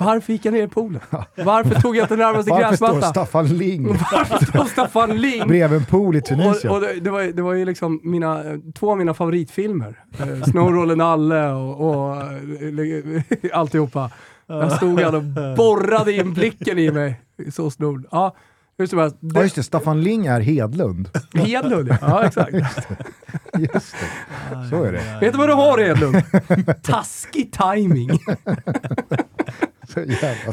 Varför 0.00 0.32
gick 0.32 0.44
jag 0.44 0.54
ner 0.54 0.62
i 0.62 0.68
poolen? 0.68 1.00
Varför 1.36 1.80
tog 1.80 1.96
jag 1.96 2.04
inte 2.04 2.16
närmaste 2.16 2.50
Varför 2.50 2.76
står 2.76 2.86
gräsmatta? 2.86 3.10
Staffan 3.10 3.46
Ling 3.46 3.86
Varför 3.86 4.46
stod 4.46 4.68
Staffan 4.68 5.16
Ling 5.16 5.48
bredvid 5.48 5.78
en 5.78 5.84
pool 5.84 6.16
i 6.16 6.20
och, 6.20 6.24
Tunisien? 6.24 6.72
och 6.72 6.80
det, 6.80 7.00
det, 7.00 7.10
var, 7.10 7.22
det 7.22 7.42
var 7.42 7.52
ju 7.52 7.64
liksom 7.64 8.00
mina, 8.02 8.42
två 8.74 8.90
av 8.90 8.98
mina 8.98 9.14
favoritfilmer. 9.14 10.04
Eh, 10.18 10.42
Snowroller 10.42 10.96
Nalle 10.96 11.50
och, 11.50 11.90
och 11.90 12.16
eh, 12.16 13.58
alltihopa. 13.58 14.10
Jag 14.50 14.72
stod 14.72 15.00
här 15.00 15.14
och 15.14 15.22
borrade 15.56 16.12
in 16.12 16.34
blicken 16.34 16.78
i 16.78 16.90
mig. 16.90 17.20
Så 17.52 17.70
snord. 17.70 18.06
Ja, 18.10 18.36
hur 18.78 18.86
som 18.86 18.98
helst. 18.98 19.16
Ja 19.20 19.28
Det, 19.28 19.42
just 19.42 19.54
det, 19.54 19.62
Staffan 19.62 20.02
Ling 20.02 20.26
är 20.26 20.40
Hedlund. 20.40 21.08
Hedlund 21.34 21.88
ja. 21.88 21.96
ja, 22.00 22.24
exakt. 22.24 22.52
Just 23.58 23.96
det. 24.00 24.68
Så 24.70 24.84
är 24.84 24.92
det. 24.92 25.18
Vet 25.20 25.32
du 25.32 25.38
vad 25.38 25.48
du 25.48 25.52
har 25.52 25.78
Hedlund? 25.78 26.22
Taskig 26.82 27.52
timing. 27.52 28.10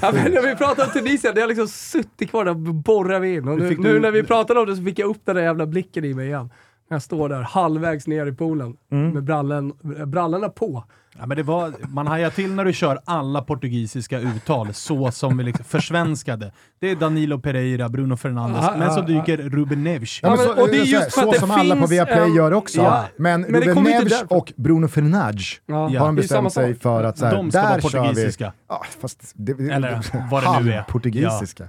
Ja, 0.01 0.12
när 0.12 0.49
vi 0.49 0.55
pratar 0.55 0.86
om 0.86 0.91
Tunisien, 0.91 1.36
det 1.36 1.41
har 1.41 1.47
liksom 1.47 1.67
suttit 1.67 2.29
kvar 2.29 2.45
där 2.45 2.51
och 2.51 2.57
borrar 2.57 3.19
vi 3.19 3.33
in. 3.33 3.47
Och 3.47 3.57
nu, 3.60 3.77
nu 3.77 3.99
när 3.99 4.12
vi 4.12 4.23
pratade 4.23 4.60
om 4.60 4.65
det 4.65 4.75
så 4.75 4.83
fick 4.83 4.99
jag 4.99 5.10
upp 5.10 5.21
den 5.25 5.36
där 5.36 5.43
jävla 5.43 5.65
blicken 5.65 6.05
i 6.05 6.13
mig 6.13 6.27
igen. 6.27 6.49
Jag 6.89 7.02
står 7.02 7.30
där 7.30 7.41
halvvägs 7.41 8.08
ner 8.08 8.26
i 8.26 8.32
poolen 8.32 8.76
med 8.89 9.23
brallen, 9.23 9.73
brallorna 10.06 10.50
på. 10.50 10.84
Ja, 11.19 11.26
men 11.26 11.38
det 11.38 11.43
var, 11.43 11.73
man 11.88 12.08
hajar 12.08 12.30
till 12.30 12.54
när 12.54 12.65
du 12.65 12.73
kör 12.73 13.00
alla 13.06 13.41
portugisiska 13.41 14.19
uttal 14.19 14.73
så 14.73 15.12
som 15.12 15.38
vi 15.38 15.43
liksom 15.43 15.65
försvenskade. 15.65 16.52
Det 16.80 16.91
är 16.91 16.95
Danilo 16.95 17.39
Pereira, 17.39 17.89
Bruno 17.89 18.15
Fernandes, 18.17 18.63
Ja, 18.63 18.73
men 18.78 18.93
så 18.93 19.00
ja, 19.00 19.04
dyker 19.06 19.38
Ruben 19.38 19.84
Neves. 19.84 20.19
Ja, 20.23 20.30
men 20.30 20.39
Ja, 20.39 20.45
så, 20.56 20.62
och 20.62 20.67
det 20.67 20.78
är 20.78 20.86
så, 20.86 20.91
just 20.91 21.12
så 21.12 21.32
det 21.32 21.39
som 21.39 21.52
alla 21.52 21.76
på 21.76 21.88
Viaplay 21.88 22.19
en- 22.30 22.36
gör 22.36 22.52
också. 22.54 22.82
Ja, 22.82 23.06
men 23.17 23.41
men 23.41 23.52
det 23.54 23.60
Ruben 23.67 23.84
Neves 23.84 24.23
och 24.28 24.54
Bruno 24.56 24.88
Fernandes 24.88 25.43
Ja, 25.65 25.76
har 26.00 26.08
är 26.08 26.12
bestämt 26.12 26.54
sig 26.54 26.76
för 26.76 27.04
att 27.04 27.17
så 27.17 27.26
här, 27.26 27.36
De 27.36 27.52
ska 27.52 27.62
vara 27.62 27.73
där 27.73 27.82
kör 27.82 28.02
vi... 28.02 28.08
portugisiska. 28.08 28.54
Ja, 28.69 28.82
fast 29.02 29.32
det, 29.36 29.52
Eller 29.52 30.02
vad 30.32 30.43
det 30.43 30.63
nu 30.63 30.73
är. 30.73 30.84
Portugisiska. 30.84 31.67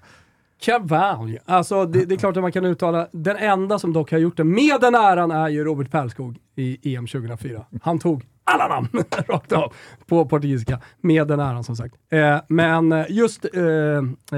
Kavalj. 0.61 1.39
Alltså 1.45 1.85
det, 1.87 2.05
det 2.05 2.15
är 2.15 2.19
klart 2.19 2.37
att 2.37 2.43
man 2.43 2.53
kan 2.53 2.65
uttala, 2.65 3.09
den 3.13 3.37
enda 3.37 3.79
som 3.79 3.93
dock 3.93 4.11
har 4.11 4.19
gjort 4.19 4.37
det 4.37 4.45
med 4.45 4.81
den 4.81 4.95
äran 4.95 5.31
är 5.31 5.49
ju 5.49 5.65
Robert 5.65 5.91
Perskog 5.91 6.39
i 6.57 6.95
EM 6.97 7.07
2004. 7.07 7.65
Han 7.83 7.99
tog 7.99 8.25
alla 8.45 8.69
namn 8.69 8.89
rakt 9.29 9.53
av 9.53 9.73
på 10.07 10.25
portugisiska 10.25 10.81
med 11.01 11.29
den 11.29 11.41
äran 11.41 11.65
som 11.65 11.77
sagt. 11.77 11.95
Eh, 12.13 12.39
men 12.49 13.05
just 13.09 13.45
eh, 13.55 13.63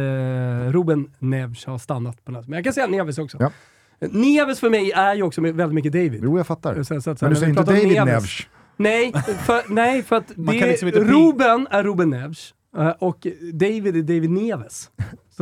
eh, 0.02 0.70
Ruben 0.72 1.10
Neves 1.18 1.64
har 1.66 1.78
stannat 1.78 2.24
på 2.24 2.30
den 2.32 2.34
här. 2.34 2.42
Men 2.48 2.52
jag 2.56 2.64
kan 2.64 2.72
säga 2.72 2.86
Neves 2.86 3.18
också. 3.18 3.36
Ja. 3.40 3.50
Neves 4.10 4.60
för 4.60 4.70
mig 4.70 4.90
är 4.92 5.14
ju 5.14 5.22
också 5.22 5.40
väldigt 5.40 5.72
mycket 5.72 5.92
David. 5.92 6.20
Jo, 6.22 6.36
jag 6.36 6.46
fattar. 6.46 6.82
Så- 6.82 7.00
så- 7.00 7.00
så- 7.02 7.16
Men 7.20 7.30
du 7.30 7.36
säger 7.36 7.50
inte 7.50 7.62
David 7.62 7.86
Neves- 7.86 8.04
Neves. 8.04 8.30
Nej, 8.76 9.12
för, 9.46 9.74
nej, 9.74 10.02
för 10.02 10.16
att 10.16 10.28
det, 10.36 10.66
liksom 10.66 10.90
Ruben 10.90 11.66
är 11.70 11.82
Ruben 11.84 12.10
Neves 12.10 12.54
eh, 12.78 12.88
och 12.98 13.26
David 13.52 13.96
är 13.96 14.02
David 14.02 14.30
Neves. 14.30 14.90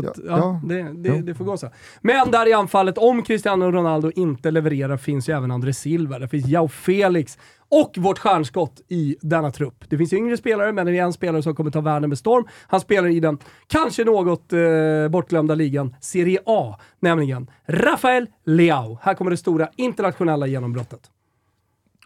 Så 0.03 0.11
att, 0.11 0.19
Ja, 0.27 0.39
ja, 0.39 0.61
det, 0.65 0.83
det, 0.83 1.09
ja. 1.09 1.23
det 1.23 1.35
får 1.35 1.45
gå 1.45 1.57
så. 1.57 1.71
Men 2.01 2.31
där 2.31 2.49
i 2.49 2.53
anfallet, 2.53 2.99
om 2.99 3.23
Cristiano 3.23 3.71
Ronaldo 3.71 4.11
inte 4.15 4.51
levererar, 4.51 4.97
finns 4.97 5.29
ju 5.29 5.37
även 5.37 5.51
André 5.51 5.73
Silva, 5.73 6.19
det 6.19 6.29
finns 6.29 6.47
Jao 6.47 6.69
Felix 6.69 7.39
och 7.71 7.99
vårt 7.99 8.19
stjärnskott 8.19 8.81
i 8.89 9.17
denna 9.21 9.51
trupp. 9.51 9.85
Det 9.89 9.99
finns 9.99 10.13
yngre 10.13 10.37
spelare, 10.37 10.73
men 10.73 10.87
det 10.87 10.99
är 10.99 11.03
en 11.03 11.13
spelare 11.13 11.43
som 11.43 11.55
kommer 11.55 11.71
ta 11.71 11.81
världen 11.81 12.09
med 12.09 12.19
storm. 12.19 12.45
Han 12.67 12.81
spelar 12.81 13.09
i 13.09 13.21
den 13.21 13.39
kanske 13.67 14.05
något 14.05 14.53
eh, 14.53 15.09
bortglömda 15.11 15.55
ligan 15.55 15.95
Serie 16.01 16.39
A, 16.47 16.77
nämligen 17.01 17.51
Rafael 17.67 18.27
Leao. 18.47 18.99
Här 19.03 19.15
kommer 19.15 19.31
det 19.31 19.37
stora 19.37 19.69
internationella 19.77 20.47
genombrottet. 20.47 21.01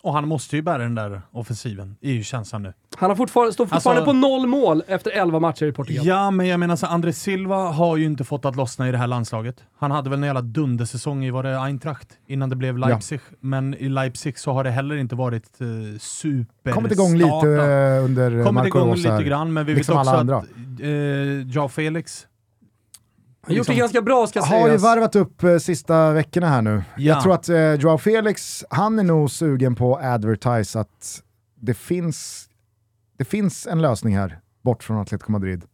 Och 0.04 0.12
han 0.12 0.28
måste 0.28 0.56
ju 0.56 0.62
bära 0.62 0.78
den 0.78 0.94
där 0.94 1.22
offensiven, 1.32 1.96
är 2.00 2.12
ju 2.12 2.22
känslan 2.22 2.62
nu. 2.62 2.72
Han 2.96 3.10
har 3.10 3.16
fortfarande, 3.16 3.52
står 3.52 3.66
fortfarande 3.66 4.00
Alltså- 4.02 4.12
på 4.12 4.18
noll 4.18 4.46
mål 4.46 4.82
efter 4.86 5.10
11 5.10 5.40
matcher 5.40 5.66
i 5.66 5.72
Portugal. 5.72 6.06
Ja, 6.06 6.30
men 6.30 6.46
jag 6.46 6.60
menar 6.60 6.76
så 6.76 6.86
André 6.86 7.12
Silva 7.12 7.56
har 7.56 7.96
ju 7.96 8.04
inte 8.04 8.24
fått 8.24 8.44
att 8.44 8.56
lossna 8.56 8.88
i 8.88 8.92
det 8.92 8.98
här 8.98 9.06
landslaget. 9.06 9.56
Han 9.78 9.90
hade 9.90 10.10
väl 10.10 10.18
en 10.18 10.24
jävla 10.24 10.42
dundersäsong 10.42 11.24
i, 11.24 11.30
var 11.30 11.42
det 11.42 11.58
Eintracht? 11.60 12.08
Innan 12.26 12.48
det 12.50 12.56
blev 12.56 12.78
Leipzig. 12.78 13.20
Men 13.40 13.74
i 13.74 13.88
Leipzig 13.88 14.38
så 14.38 14.52
har 14.52 14.64
det 14.64 14.70
heller 14.70 14.96
inte 14.96 15.14
varit 15.14 15.60
eh, 15.60 15.66
super 15.98 16.72
Kommit 16.72 16.92
igång 16.92 17.14
lite 17.14 17.48
eh, 17.48 18.04
under 18.04 18.30
Kommit 18.30 18.52
Marco 18.54 18.66
igång 18.78 18.88
här. 18.88 18.96
lite 18.96 19.24
grann, 19.28 19.52
men 19.52 19.66
vi 19.66 19.74
liksom 19.74 19.96
vet 19.98 20.06
också 20.06 20.34
att 20.34 20.44
eh, 20.80 21.48
Joao 21.48 21.68
Felix 21.68 22.26
Han 23.44 23.50
har 23.52 23.56
gjort 23.58 23.66
det 23.66 23.72
liksom- 23.72 23.78
ganska 23.78 24.02
bra 24.02 24.26
ska 24.26 24.40
har 24.40 24.58
ju 24.58 24.64
sägas. 24.64 24.82
varvat 24.82 25.16
upp 25.16 25.42
eh, 25.42 25.56
sista 25.58 26.12
veckorna 26.12 26.48
här 26.48 26.62
nu. 26.62 26.82
Ja. 26.96 27.02
Jag 27.02 27.22
tror 27.22 27.34
att 27.34 27.48
eh, 27.48 27.74
Joao 27.74 27.98
Felix, 27.98 28.64
han 28.70 28.98
är 28.98 29.02
nog 29.02 29.30
sugen 29.30 29.74
på 29.74 29.96
att 29.96 30.04
advertise 30.04 30.80
att 30.80 31.22
det 31.60 31.74
finns, 31.74 32.48
det 33.18 33.24
finns 33.24 33.66
en 33.66 33.82
lösning 33.82 34.16
här, 34.16 34.38
bort 34.64 34.82
från 34.84 34.98
Atletico 34.98 35.32
Madrid, 35.32 35.64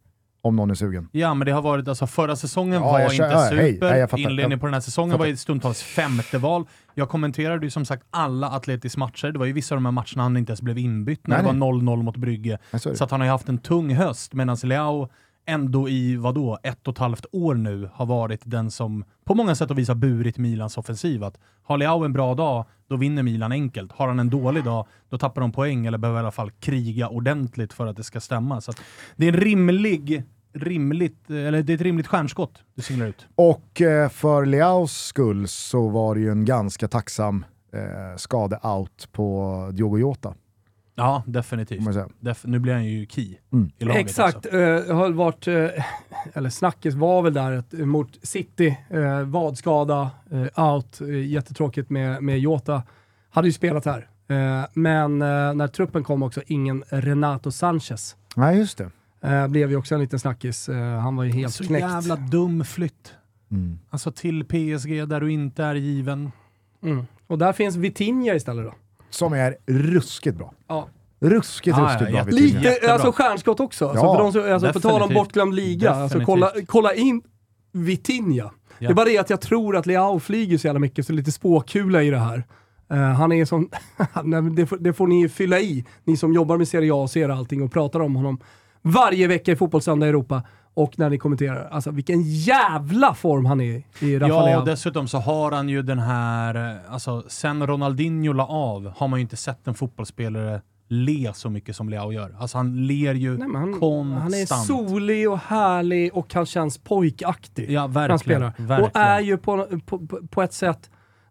om 0.41 0.55
någon 0.55 0.71
är 0.71 0.75
sugen. 0.75 1.09
Ja, 1.11 1.33
men 1.33 1.45
det 1.45 1.51
har 1.51 1.61
varit, 1.61 1.87
alltså 1.87 2.07
förra 2.07 2.35
säsongen 2.35 2.73
Ja, 2.81 2.91
var 2.91 2.99
jag 2.99 3.11
inte 3.13 3.23
ja, 3.23 3.39
hej, 3.39 3.73
super. 3.73 3.89
hej, 3.91 4.01
fattar. 4.07 4.17
Inledningen 4.19 4.59
på 4.59 4.65
den 4.65 4.73
här 4.73 4.81
säsongen 4.81 5.11
fattar. 5.11 5.19
var 5.19 5.25
ju 5.27 5.37
stundtals 5.37 5.81
femte 5.83 6.37
val. 6.37 6.65
Jag 6.95 7.09
kommenterade 7.09 7.65
ju 7.65 7.69
som 7.69 7.85
sagt 7.85 8.03
alla 8.11 8.49
Atletis 8.49 8.97
matcher. 8.97 9.27
Det 9.31 9.39
var 9.39 9.45
ju 9.45 9.53
vissa 9.53 9.75
av 9.75 9.77
de 9.77 9.85
här 9.85 9.91
matcherna 9.91 10.23
han 10.23 10.37
inte 10.37 10.51
ens 10.51 10.61
blev 10.61 10.77
inbytt 10.77 11.27
när 11.27 11.35
Nej, 11.35 11.45
det 11.45 11.51
nej. 11.51 11.59
var 11.59 11.95
0-0 11.97 12.03
mot 12.03 12.17
Brygge. 12.17 12.57
Så 12.93 13.03
att 13.03 13.11
han 13.11 13.19
har 13.19 13.27
ju 13.27 13.31
haft 13.31 13.49
en 13.49 13.57
tung 13.57 13.95
höst, 13.95 14.33
medan 14.33 14.57
Leao 14.63 15.09
ändå 15.45 15.89
i, 15.89 16.15
vadå, 16.15 16.59
ett 16.63 16.87
och 16.87 16.93
ett 16.93 16.97
halvt 16.97 17.25
år 17.31 17.55
nu 17.55 17.89
har 17.93 18.05
varit 18.05 18.41
den 18.43 18.71
som 18.71 19.05
på 19.25 19.35
många 19.35 19.55
sätt 19.55 19.71
och 19.71 19.77
vis 19.77 19.87
har 19.87 19.95
burit 19.95 20.37
Milans 20.37 20.77
offensiv. 20.77 21.23
Att 21.23 21.37
har 21.63 21.77
Leao 21.77 22.03
en 22.03 22.13
bra 22.13 22.35
dag, 22.35 22.65
då 22.87 22.95
vinner 22.95 23.23
Milan 23.23 23.51
enkelt. 23.51 23.91
Har 23.91 24.07
han 24.07 24.19
en 24.19 24.29
dålig 24.29 24.63
dag, 24.63 24.87
då 25.09 25.17
tappar 25.17 25.41
de 25.41 25.51
poäng 25.51 25.85
eller 25.85 25.97
behöver 25.97 26.19
i 26.19 26.23
alla 26.23 26.31
fall 26.31 26.51
kriga 26.51 27.09
ordentligt 27.09 27.73
för 27.73 27.87
att 27.87 27.97
det 27.97 28.03
ska 28.03 28.19
stämma. 28.19 28.61
Så 28.61 28.71
att 28.71 28.81
det 29.15 29.27
är 29.27 29.33
en 29.33 29.39
rimlig, 29.39 30.23
rimligt, 30.53 31.29
eller 31.29 31.61
det 31.63 31.73
är 31.73 31.75
ett 31.75 31.81
rimligt 31.81 32.07
stjärnskott 32.07 32.63
du 32.75 32.81
singlar 32.81 33.07
ut. 33.07 33.27
Och 33.35 33.81
eh, 33.81 34.09
för 34.09 34.45
Leaos 34.45 34.97
skull 34.97 35.47
så 35.47 35.89
var 35.89 36.15
det 36.15 36.21
ju 36.21 36.31
en 36.31 36.45
ganska 36.45 36.87
tacksam 36.87 37.45
eh, 37.73 38.17
skade-out 38.17 39.11
på 39.11 39.69
Diogo 39.73 39.97
Jota, 39.97 40.33
Ja, 40.99 41.23
definitivt. 41.25 41.83
Def 42.19 42.45
nu 42.45 42.59
blir 42.59 42.73
han 42.73 42.85
ju 42.85 43.05
key 43.05 43.35
Mm. 43.53 43.71
i 43.77 43.85
laget 43.85 44.01
Exakt, 44.05 44.45
har 44.91 45.09
varit, 45.11 45.47
eh, 45.47 45.85
eller 46.33 46.49
snacket 46.49 46.93
var 46.93 47.21
väl 47.21 47.33
där 47.33 47.51
att, 47.51 47.73
mot 47.73 48.17
City, 48.21 48.77
eh, 48.89 49.19
vadskada, 49.21 50.09
out, 50.55 50.99
jättetråkigt 51.25 51.89
med, 51.89 52.23
med 52.23 52.39
Jota. 52.39 52.83
Hade 53.29 53.47
ju 53.47 53.51
spelat 53.53 53.85
här. 53.85 54.07
Men 54.73 55.19
när 55.19 55.67
truppen 55.67 56.03
kom 56.03 56.23
också, 56.23 56.41
ingen 56.47 56.83
Renato 56.89 57.51
Sanchez. 57.51 58.15
Nej, 58.35 58.57
just 58.57 58.77
det. 58.77 58.89
Eh, 59.21 59.47
blev 59.47 59.69
ju 59.69 59.75
också 59.75 59.95
en 59.95 60.01
liten 60.01 60.19
snackis. 60.19 60.69
Eh, 60.69 60.99
han 60.99 61.15
var 61.15 61.23
ju 61.23 61.31
helt 61.31 61.53
Så 61.53 61.63
knäckt. 61.63 61.81
jävla 61.87 62.15
dum 62.15 62.63
flytt. 62.65 63.13
Mm. 63.51 63.79
Alltså 63.89 64.11
till 64.11 64.45
PSG 64.45 65.05
där 65.07 65.21
du 65.21 65.31
inte 65.31 65.63
är 65.63 65.75
given. 65.75 66.31
Mm. 66.83 67.05
Och 67.27 67.37
där 67.37 67.53
finns 67.53 67.75
Vitinha 67.75 68.35
istället 68.35 68.65
då. 68.65 68.73
Som 69.09 69.33
är 69.33 69.55
ruskigt 69.67 70.37
bra. 70.37 70.53
Ja. 70.67 70.87
Ruskigt, 71.21 71.77
Ja, 71.77 71.83
ruskigt 71.83 72.11
ja, 72.15 72.23
bra. 72.23 72.33
Lite, 72.33 72.93
alltså 72.93 73.11
stjärnskott 73.11 73.59
också. 73.59 73.87
Alltså, 73.89 74.05
Ja, 74.05 74.15
för 74.15 74.23
de 74.23 74.31
som, 74.31 74.53
alltså, 74.53 74.73
på 74.73 74.79
tal 74.79 75.01
om 75.01 75.13
bortglömd 75.13 75.55
liga, 75.55 75.91
alltså, 75.91 76.19
kolla, 76.25 76.51
kolla 76.67 76.93
in 76.93 77.21
Vitinha. 77.71 78.51
Det 78.79 78.85
är 78.85 78.93
bara 78.93 79.05
det 79.05 79.17
att 79.17 79.29
jag 79.29 79.41
tror 79.41 79.75
att 79.77 79.85
Leao 79.85 80.19
flyger 80.19 80.57
så 80.57 80.67
jävla 80.67 80.79
mycket, 80.79 81.05
så 81.07 81.13
lite 81.13 81.31
spåkula 81.31 82.03
i 82.03 82.09
det 82.09 82.17
här. 82.17 82.43
Eh, 82.91 82.97
han 82.97 83.31
är 83.31 83.45
som, 83.45 83.69
det, 84.55 84.65
får, 84.65 84.77
det 84.77 84.93
får 84.93 85.07
ni 85.07 85.21
ju 85.21 85.29
fylla 85.29 85.59
i, 85.59 85.85
ni 86.03 86.17
som 86.17 86.33
jobbar 86.33 86.57
med 86.57 86.67
Serie 86.67 86.93
A 86.93 86.95
och 86.95 87.09
ser 87.09 87.29
allting 87.29 87.61
och 87.61 87.71
pratar 87.71 87.99
om 87.99 88.15
honom 88.15 88.39
varje 88.81 89.27
vecka 89.27 89.51
i 89.51 89.55
Fotbollssöndag 89.55 90.05
i 90.05 90.09
Europa. 90.09 90.43
Och 90.73 90.99
när 90.99 91.09
ni 91.09 91.17
kommenterar, 91.17 91.69
alltså 91.71 91.91
vilken 91.91 92.21
jävla 92.23 93.13
form 93.13 93.45
han 93.45 93.61
är 93.61 93.83
i 93.99 94.19
Rafa 94.19 94.33
Ja, 94.33 94.59
och 94.59 94.65
dessutom 94.65 95.07
så 95.07 95.17
har 95.17 95.51
han 95.51 95.69
ju 95.69 95.81
den 95.81 95.99
här, 95.99 96.55
eh, 96.71 96.93
alltså 96.93 97.23
sen 97.27 97.67
Ronaldinho 97.67 98.33
la 98.33 98.47
av 98.47 98.91
har 98.97 99.07
man 99.07 99.19
ju 99.19 99.21
inte 99.21 99.37
sett 99.37 99.67
en 99.67 99.73
fotbollsspelare 99.73 100.61
le 100.89 101.31
så 101.33 101.49
mycket 101.49 101.75
som 101.75 101.89
Leao 101.89 102.11
gör. 102.11 102.35
Alltså 102.39 102.57
han 102.57 102.87
ler 102.87 103.13
ju 103.13 103.37
Nej, 103.37 103.47
han, 103.53 103.79
konstant. 103.79 104.21
han 104.21 104.33
är 104.33 104.45
solig 104.45 105.29
och 105.29 105.37
härlig 105.39 106.13
och 106.13 106.33
han 106.33 106.45
känns 106.45 106.77
pojkaktig. 106.77 107.71
Ja, 107.71 107.71
när 107.71 107.79
han 107.81 107.93
verkligen. 107.93 108.19
spelar. 108.19 108.53
verkligen. 108.57 108.83
Och 108.83 108.95
är 108.95 109.19
ju 109.19 109.37
på, 109.37 109.67
på, 109.85 109.99
på 110.29 110.41
ett 110.41 110.53
sätt 110.53 110.89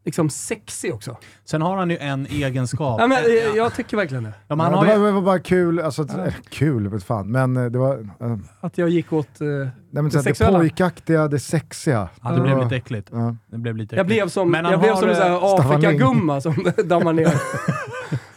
liksom 0.08 0.30
sexig 0.30 0.94
också. 0.94 1.16
Sen 1.44 1.62
har 1.62 1.76
han 1.76 1.90
ju 1.90 1.96
en 1.96 2.26
egenskap. 2.26 3.00
Ja, 3.00 3.06
men, 3.06 3.18
eh, 3.24 3.56
jag 3.56 3.74
tycker 3.74 3.96
verkligen 3.96 4.24
det. 4.24 4.32
Ja, 4.48 4.56
men 4.56 4.70
Ja, 4.72 4.76
har 4.78 4.86
det, 4.86 4.92
ju, 4.92 4.98
var, 4.98 5.06
det 5.06 5.12
var 5.12 5.22
bara 5.22 5.38
kul, 5.38 5.80
alltså, 5.80 6.02
äh, 6.02 6.34
kul 6.50 6.88
vet 6.88 7.04
fan, 7.04 7.30
men 7.32 7.56
eh, 7.56 7.64
det 7.64 7.78
var 7.78 7.94
äh, 8.20 8.36
Att 8.60 8.78
jag 8.78 8.88
gick 8.88 9.12
åt... 9.12 9.40
Eh, 9.40 9.46
nej, 9.46 9.68
men, 9.90 9.94
Det 9.94 10.00
här, 10.00 10.04
det 10.10 10.22
sexuella. 10.22 10.58
pojkaktiga, 10.58 11.28
det 11.28 11.38
sexiga. 11.38 12.08
ja, 12.22 12.30
det 12.30 12.40
blev 12.40 12.58
Ja. 12.58 12.64
lite 12.64 12.76
äckligt. 12.76 13.08
Ja. 13.12 13.36
Det 13.50 13.58
blev 13.58 13.76
lite 13.76 13.96
jag 13.96 14.04
äckligt. 14.06 14.22
blev 14.22 14.28
som, 14.28 14.50
Men 14.50 14.64
han 14.64 14.72
jag 14.72 14.80
blev 14.80 14.92
har, 14.94 15.00
som 15.00 15.10
en 15.10 15.32
eh, 15.32 15.38
Afrikagumma 15.42 16.40
som 16.40 16.54
dammar 16.84 17.12
ner. 17.12 17.32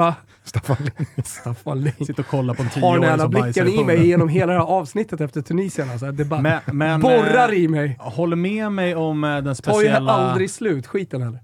Va? 0.00 0.14
Staffan 0.44 0.76
Lind. 0.80 1.26
Staffan 1.26 1.80
Lind. 1.80 2.06
Sitter 2.06 2.20
och 2.20 2.26
kollar 2.26 2.54
på 2.54 2.62
en 2.62 2.68
Har 2.68 2.74
den 2.74 2.82
tioåring 2.82 3.02
jävla 3.02 3.22
som 3.22 3.30
bajsar 3.30 3.64
blicken 3.64 3.82
i 3.82 3.84
mig 3.84 4.06
genom 4.06 4.28
hela 4.28 4.52
det 4.52 4.58
här 4.58 4.66
avsnittet 4.66 5.20
efter 5.20 5.42
Tunisien. 5.42 5.90
Alltså. 5.90 6.12
Det 6.12 6.24
bara 6.24 6.40
Men, 6.40 6.60
men, 6.72 7.00
borrar 7.00 7.48
eh, 7.48 7.58
i 7.58 7.68
mig. 7.68 7.96
Håll 8.00 8.36
med 8.36 8.72
mig 8.72 8.94
om 8.94 9.24
eh, 9.24 9.30
den 9.30 9.42
Tar 9.44 9.50
ju 9.50 9.54
speciella... 9.54 10.12
aldrig 10.12 10.50
slut, 10.50 10.86
skiten 10.86 11.22
heller. 11.22 11.40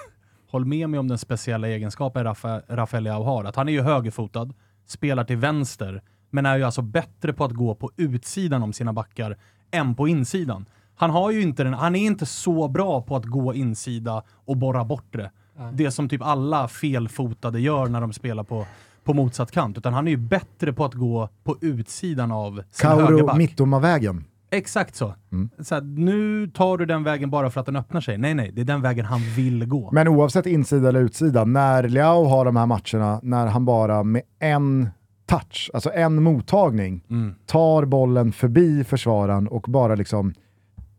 Håll 0.50 0.64
med 0.64 0.90
mig 0.90 1.00
om 1.00 1.08
den 1.08 1.18
speciella 1.18 1.68
egenskapen 1.68 2.24
Rafa, 2.24 2.62
Rafael 2.68 3.04
Leao 3.04 3.22
har. 3.22 3.44
Att 3.44 3.56
han 3.56 3.68
är 3.68 3.72
ju 3.72 3.82
högerfotad, 3.82 4.52
spelar 4.86 5.24
till 5.24 5.36
vänster, 5.36 6.02
men 6.30 6.46
är 6.46 6.56
ju 6.56 6.64
alltså 6.64 6.82
bättre 6.82 7.32
på 7.32 7.44
att 7.44 7.52
gå 7.52 7.74
på 7.74 7.90
utsidan 7.96 8.62
om 8.62 8.72
sina 8.72 8.92
backar 8.92 9.36
än 9.70 9.94
på 9.94 10.08
insidan. 10.08 10.66
Han, 10.94 11.10
har 11.10 11.30
ju 11.30 11.42
inte 11.42 11.64
den, 11.64 11.74
han 11.74 11.96
är 11.96 12.06
inte 12.06 12.26
så 12.26 12.68
bra 12.68 13.02
på 13.02 13.16
att 13.16 13.24
gå 13.24 13.54
insida 13.54 14.22
och 14.44 14.56
borra 14.56 14.84
bort 14.84 15.12
det. 15.12 15.30
Det 15.72 15.90
som 15.90 16.08
typ 16.08 16.22
alla 16.22 16.68
felfotade 16.68 17.60
gör 17.60 17.86
när 17.86 18.00
de 18.00 18.12
spelar 18.12 18.44
på, 18.44 18.66
på 19.04 19.14
motsatt 19.14 19.50
kant. 19.50 19.78
Utan 19.78 19.94
han 19.94 20.06
är 20.06 20.10
ju 20.10 20.16
bättre 20.16 20.72
på 20.72 20.84
att 20.84 20.94
gå 20.94 21.28
på 21.44 21.56
utsidan 21.60 22.32
av 22.32 22.62
sin 22.70 22.88
Kauro 22.88 23.06
högerback. 23.06 23.36
Mittomavägen. 23.36 24.24
Exakt 24.52 24.96
så. 24.96 25.14
Mm. 25.32 25.50
så 25.58 25.74
här, 25.74 25.82
nu 25.82 26.48
tar 26.48 26.78
du 26.78 26.86
den 26.86 27.04
vägen 27.04 27.30
bara 27.30 27.50
för 27.50 27.60
att 27.60 27.66
den 27.66 27.76
öppnar 27.76 28.00
sig. 28.00 28.18
Nej, 28.18 28.34
nej, 28.34 28.52
det 28.54 28.60
är 28.60 28.64
den 28.64 28.82
vägen 28.82 29.04
han 29.04 29.20
vill 29.36 29.64
gå. 29.66 29.90
Men 29.92 30.08
oavsett 30.08 30.46
insida 30.46 30.88
eller 30.88 31.00
utsida, 31.00 31.44
när 31.44 31.88
Leao 31.88 32.24
har 32.24 32.44
de 32.44 32.56
här 32.56 32.66
matcherna, 32.66 33.20
när 33.22 33.46
han 33.46 33.64
bara 33.64 34.02
med 34.02 34.22
en 34.38 34.88
touch, 35.26 35.70
alltså 35.74 35.92
en 35.92 36.22
mottagning, 36.22 37.04
Mm. 37.10 37.34
tar 37.46 37.84
bollen 37.84 38.32
förbi 38.32 38.84
försvararen 38.84 39.48
och 39.48 39.62
bara 39.68 39.94
liksom 39.94 40.34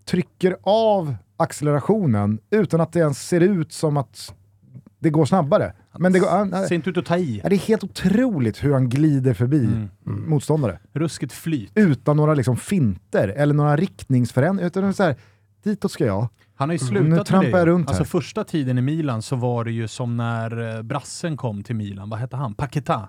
trycker 0.05 0.55
av 0.63 1.15
accelerationen 1.37 2.39
utan 2.49 2.81
att 2.81 2.93
det 2.93 2.99
ens 2.99 3.27
ser 3.27 3.41
ut 3.41 3.71
som 3.71 3.97
att 3.97 4.33
det 5.01 5.09
går 5.09 5.25
snabbare. 5.25 5.73
Men 5.99 6.13
det, 6.13 6.19
går, 6.19 6.29
han- 6.29 6.51
Ser 6.67 6.75
inte 6.75 6.89
ut 6.89 6.97
att 6.97 7.05
ta 7.05 7.17
i. 7.17 7.41
det 7.43 7.55
är 7.55 7.59
helt 7.59 7.83
otroligt 7.83 8.63
hur 8.63 8.73
han 8.73 8.89
glider 8.89 9.33
förbi 9.33 9.65
Mm. 9.65 9.89
motståndare. 10.29 10.79
Ruskigt 10.93 11.33
flyt. 11.33 11.71
Utan 11.75 12.17
några 12.17 12.33
liksom 12.33 12.57
finter 12.57 13.27
eller 13.27 13.53
några 13.53 13.75
riktningsförändringar. 13.77 14.67
Utan 14.67 14.93
så 14.93 15.03
här, 15.03 15.15
ditåt 15.63 15.91
ska 15.91 16.05
jag. 16.05 16.29
Han 16.55 16.69
har 16.69 16.73
ju 16.73 16.77
Mm. 16.77 16.87
slutat 16.87 17.09
Nu 17.09 17.15
med 17.15 17.25
trampar 17.25 17.51
det. 17.51 17.57
jag 17.57 17.67
runt 17.67 17.87
alltså 17.87 18.03
här. 18.03 18.07
första 18.07 18.43
tiden 18.43 18.77
i 18.77 18.81
Milan 18.81 19.21
så 19.21 19.35
var 19.35 19.63
det 19.65 19.71
ju 19.71 19.87
som 19.87 20.17
när 20.17 20.75
eh, 20.77 20.81
brassen 20.81 21.37
kom 21.37 21.63
till 21.63 21.75
Milan. 21.75 22.09
Vad 22.09 22.19
hette 22.19 22.35
han? 22.37 22.53
Paquetá. 22.53 23.07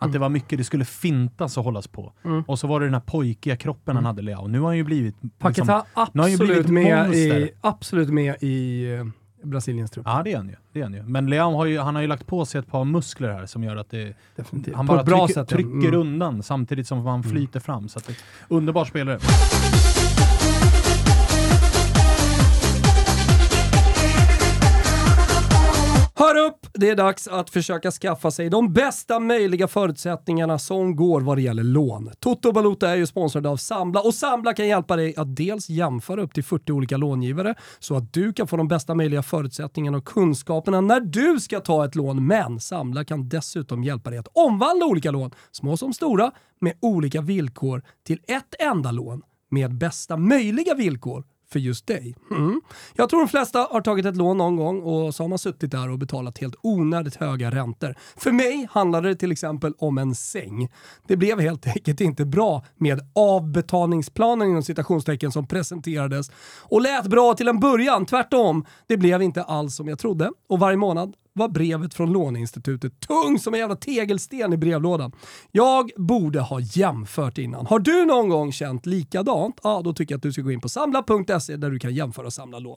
Att 0.00 0.12
det 0.12 0.18
var 0.18 0.28
mycket 0.28 0.58
det 0.58 0.64
skulle 0.64 0.84
fintas 0.84 1.56
och 1.58 1.64
hållas 1.64 1.86
på. 1.88 2.12
Mm. 2.24 2.42
Och 2.42 2.58
så 2.58 2.66
var 2.66 2.80
det 2.80 2.86
den 2.86 2.94
här 2.94 3.00
pojkiga 3.00 3.56
kroppen 3.56 3.96
han 3.96 4.04
hade, 4.04 4.22
Leao. 4.22 4.46
Nu 4.48 4.60
har 4.60 4.66
han 4.66 4.76
ju 4.76 4.84
blivit... 4.84 5.14
Paketa 5.38 5.84
nu 6.12 6.22
blivit 6.22 6.40
absolut, 6.40 6.68
med 6.68 7.14
i, 7.14 7.50
absolut 7.60 8.08
med 8.10 8.36
i 8.42 8.86
Brasiliens 9.42 9.90
trupp. 9.90 10.06
Ja, 10.06 10.22
det 10.24 10.32
är 10.32 10.36
han 10.36 10.48
ju. 10.48 10.54
Det 10.72 10.78
är 10.80 10.84
han 10.84 10.94
ju. 10.94 11.02
Men 11.02 11.26
Leao 11.30 11.56
har 11.56 11.64
ju, 11.66 11.78
han 11.78 11.94
har 11.94 12.02
ju 12.02 12.08
lagt 12.08 12.26
på 12.26 12.44
sig 12.46 12.58
ett 12.58 12.66
par 12.66 12.84
muskler 12.84 13.28
här 13.32 13.46
som 13.46 13.64
gör 13.64 13.76
att 13.76 13.90
det, 13.90 14.14
Definitivt. 14.36 14.74
han 14.76 14.86
bara 14.86 15.04
trycker, 15.04 15.26
sätt. 15.34 15.48
trycker 15.48 15.88
Mm. 15.88 15.94
undan 16.00 16.42
samtidigt 16.42 16.86
som 16.88 17.06
han 17.06 17.22
flyter 17.22 17.60
fram. 17.60 17.88
Så 17.88 18.00
det, 18.06 18.14
underbar 18.48 18.84
spelare. 18.84 19.18
Hör 26.20 26.46
upp! 26.46 26.66
Det 26.74 26.90
är 26.90 26.96
dags 26.96 27.28
att 27.28 27.50
försöka 27.50 27.90
skaffa 27.90 28.30
sig 28.30 28.50
de 28.50 28.72
bästa 28.72 29.20
möjliga 29.20 29.68
förutsättningarna 29.68 30.58
som 30.58 30.96
går 30.96 31.20
vad 31.20 31.36
det 31.36 31.42
gäller 31.42 31.62
lån. 31.62 32.10
Toto 32.18 32.52
Valuta 32.52 32.90
är 32.90 32.96
ju 32.96 33.06
sponsrad 33.06 33.46
av 33.46 33.56
Sambla 33.56 34.00
och 34.00 34.14
Sambla 34.14 34.54
kan 34.54 34.66
hjälpa 34.66 34.96
dig 34.96 35.14
att 35.16 35.36
dels 35.36 35.68
jämföra 35.68 36.22
upp 36.22 36.34
till 36.34 36.44
40 36.44 36.72
olika 36.72 36.96
långivare 36.96 37.54
så 37.78 37.96
att 37.96 38.12
du 38.12 38.32
kan 38.32 38.46
få 38.46 38.56
de 38.56 38.68
bästa 38.68 38.94
möjliga 38.94 39.22
förutsättningarna 39.22 39.98
och 39.98 40.04
kunskaperna 40.04 40.80
när 40.80 41.00
du 41.00 41.40
ska 41.40 41.60
ta 41.60 41.84
ett 41.84 41.94
lån. 41.94 42.26
Men 42.26 42.60
Sambla 42.60 43.04
kan 43.04 43.28
dessutom 43.28 43.84
hjälpa 43.84 44.10
dig 44.10 44.18
att 44.18 44.28
omvandla 44.32 44.86
olika 44.86 45.10
lån, 45.10 45.30
små 45.52 45.76
som 45.76 45.92
stora, 45.92 46.30
med 46.60 46.72
olika 46.80 47.20
villkor 47.20 47.82
till 48.06 48.20
ett 48.26 48.54
enda 48.58 48.90
lån 48.90 49.22
med 49.50 49.74
bästa 49.74 50.16
möjliga 50.16 50.74
villkor 50.74 51.24
för 51.52 51.58
just 51.58 51.86
dig. 51.86 52.14
Mm. 52.30 52.60
Jag 52.94 53.08
tror 53.08 53.20
de 53.20 53.28
flesta 53.28 53.68
har 53.70 53.80
tagit 53.80 54.06
ett 54.06 54.16
lån 54.16 54.38
någon 54.38 54.56
gång 54.56 54.82
och 54.82 55.14
så 55.14 55.22
har 55.22 55.28
man 55.28 55.38
suttit 55.38 55.70
där 55.70 55.90
och 55.90 55.98
betalat 55.98 56.38
helt 56.38 56.54
onödigt 56.62 57.16
höga 57.16 57.50
räntor. 57.50 57.94
För 58.16 58.32
mig 58.32 58.68
handlade 58.70 59.08
det 59.08 59.14
till 59.14 59.32
exempel 59.32 59.74
om 59.78 59.98
en 59.98 60.14
säng. 60.14 60.68
Det 61.06 61.16
blev 61.16 61.40
helt 61.40 61.66
enkelt 61.66 62.00
inte 62.00 62.24
bra 62.24 62.64
med 62.76 63.00
avbetalningsplanen 63.14 64.48
inom 64.48 64.62
citationstecken 64.62 65.32
som 65.32 65.46
presenterades 65.46 66.30
och 66.62 66.82
lät 66.82 67.06
bra 67.06 67.34
till 67.34 67.48
en 67.48 67.60
början. 67.60 68.06
Tvärtom, 68.06 68.64
det 68.86 68.96
blev 68.96 69.22
inte 69.22 69.42
alls 69.42 69.76
som 69.76 69.88
jag 69.88 69.98
trodde 69.98 70.30
och 70.48 70.58
varje 70.58 70.76
månad 70.76 71.14
var 71.38 71.48
brevet 71.48 71.94
från 71.94 72.12
låneinstitutet 72.12 73.00
tung 73.00 73.38
som 73.38 73.54
en 73.54 73.60
jävla 73.60 73.76
tegelsten 73.76 74.52
i 74.52 74.56
brevlådan. 74.56 75.12
Jag 75.50 75.90
borde 75.96 76.40
ha 76.40 76.60
jämfört 76.60 77.38
innan. 77.38 77.66
Har 77.66 77.78
du 77.78 78.04
någon 78.04 78.28
gång 78.28 78.52
känt 78.52 78.86
likadant? 78.86 79.60
Ja, 79.62 79.82
då 79.84 79.92
tycker 79.92 80.12
jag 80.12 80.16
att 80.18 80.22
du 80.22 80.32
ska 80.32 80.42
gå 80.42 80.52
in 80.52 80.60
på 80.60 80.68
samla.se 80.68 81.56
där 81.56 81.70
du 81.70 81.78
kan 81.78 81.94
jämföra 81.94 82.26
och 82.26 82.32
samla 82.32 82.58
lån. 82.58 82.76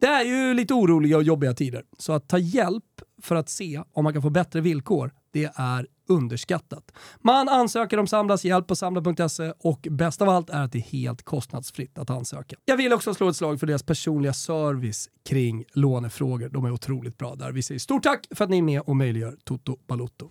Det 0.00 0.06
är 0.06 0.24
ju 0.24 0.54
lite 0.54 0.74
oroliga 0.74 1.16
och 1.16 1.22
jobbiga 1.22 1.54
tider, 1.54 1.82
så 1.98 2.12
att 2.12 2.28
ta 2.28 2.38
hjälp 2.38 2.84
för 3.22 3.34
att 3.34 3.48
se 3.48 3.82
om 3.92 4.04
man 4.04 4.12
kan 4.12 4.22
få 4.22 4.30
bättre 4.30 4.60
villkor, 4.60 5.12
det 5.32 5.50
är 5.54 5.86
underskattat. 6.10 6.92
Man 7.20 7.48
ansöker 7.48 7.98
om 7.98 8.06
Samlas 8.06 8.44
hjälp 8.44 8.66
på 8.66 8.76
samla.se 8.76 9.52
och 9.58 9.86
bäst 9.90 10.22
av 10.22 10.28
allt 10.28 10.50
är 10.50 10.62
att 10.62 10.72
det 10.72 10.78
är 10.78 10.82
helt 10.82 11.22
kostnadsfritt 11.22 11.98
att 11.98 12.10
ansöka. 12.10 12.56
Jag 12.64 12.76
vill 12.76 12.92
också 12.92 13.14
slå 13.14 13.28
ett 13.28 13.36
slag 13.36 13.60
för 13.60 13.66
deras 13.66 13.82
personliga 13.82 14.32
service 14.32 15.08
kring 15.28 15.64
lånefrågor. 15.72 16.48
De 16.48 16.64
är 16.64 16.72
otroligt 16.72 17.18
bra 17.18 17.34
där. 17.34 17.52
Vi 17.52 17.62
säger 17.62 17.78
stort 17.78 18.02
tack 18.02 18.26
för 18.34 18.44
att 18.44 18.50
ni 18.50 18.58
är 18.58 18.62
med 18.62 18.80
och 18.80 18.96
möjliggör 18.96 19.36
Toto 19.44 19.76
Balotto. 19.88 20.30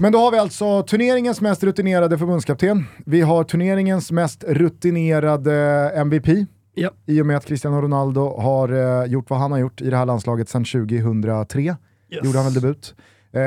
Men 0.00 0.12
då 0.12 0.18
har 0.18 0.30
vi 0.30 0.38
alltså 0.38 0.82
turneringens 0.82 1.40
mest 1.40 1.62
rutinerade 1.62 2.18
förbundskapten. 2.18 2.84
Vi 3.06 3.20
har 3.20 3.44
turneringens 3.44 4.10
mest 4.12 4.44
rutinerade 4.44 5.54
MVP. 5.94 6.48
Ja. 6.80 6.90
I 7.06 7.22
och 7.22 7.26
med 7.26 7.36
att 7.36 7.44
Cristiano 7.44 7.80
Ronaldo 7.80 8.36
har 8.40 8.68
eh, 9.02 9.04
gjort 9.10 9.30
vad 9.30 9.38
han 9.38 9.52
har 9.52 9.58
gjort 9.58 9.80
i 9.80 9.90
det 9.90 9.96
här 9.96 10.06
landslaget 10.06 10.48
sedan 10.48 10.64
2003. 10.64 11.60
Yes. 11.62 11.76
Gjorde 12.24 12.38
han 12.38 12.44
väl 12.44 12.54
debut. 12.54 12.94
Eh, 13.32 13.40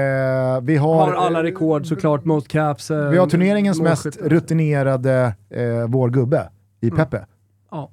vi 0.61 0.75
har, 0.77 0.95
Har 0.95 1.13
alla 1.13 1.43
rekord 1.43 1.85
såklart, 1.87 2.25
most 2.25 2.47
caps. 2.47 2.91
eh, 2.91 3.09
vi 3.09 3.17
har 3.17 3.27
turneringens 3.27 3.81
mest 3.81 4.05
rutinerade 4.21 5.35
eh, 5.49 5.87
vår 5.87 6.09
gubbe 6.09 6.49
i 6.81 6.87
Mm. 6.87 6.97
Pepe. 6.97 7.25
Ja. 7.71 7.91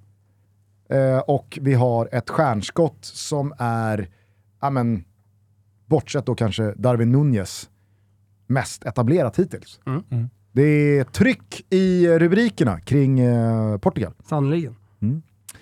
Eh, 0.91 1.19
och 1.19 1.59
vi 1.63 1.75
har 1.75 2.09
ett 2.13 2.31
stjärnskott 2.31 2.99
som 3.01 3.53
är, 3.59 4.09
ja 4.61 4.71
men, 4.71 5.05
bortsett 5.87 6.27
då 6.27 6.35
kanske 6.35 6.75
Darwin 6.77 7.13
Nunez, 7.13 7.71
mest 8.47 8.85
etablerat 8.87 9.39
hittills. 9.39 9.81
Mm. 9.87 10.03
Mm. 10.11 10.29
Det 10.53 10.63
är 10.99 11.05
tryck 11.05 11.67
i 11.71 12.09
rubrikerna 12.09 12.81
kring 12.81 13.21
eh, 13.21 13.79
Portugal. 13.79 14.13
Sannerligen. 14.25 14.75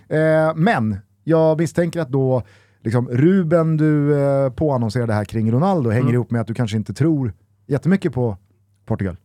Eh, 0.08 0.54
men 0.56 0.96
jag 1.24 1.58
misstänker 1.60 2.00
att 2.00 2.08
då 2.08 2.42
liksom, 2.82 3.08
Ruben 3.08 3.76
du 3.76 4.20
eh, 4.20 4.50
påannonserade 4.50 5.12
här 5.12 5.24
kring 5.24 5.52
Ronaldo 5.52 5.90
hänger 5.90 6.02
Mm. 6.02 6.14
ihop 6.14 6.30
med 6.30 6.40
att 6.40 6.46
du 6.46 6.54
kanske 6.54 6.76
inte 6.76 6.94
tror 6.94 7.32
jättemycket 7.66 8.12
på 8.12 8.36
Portugal. 8.86 9.16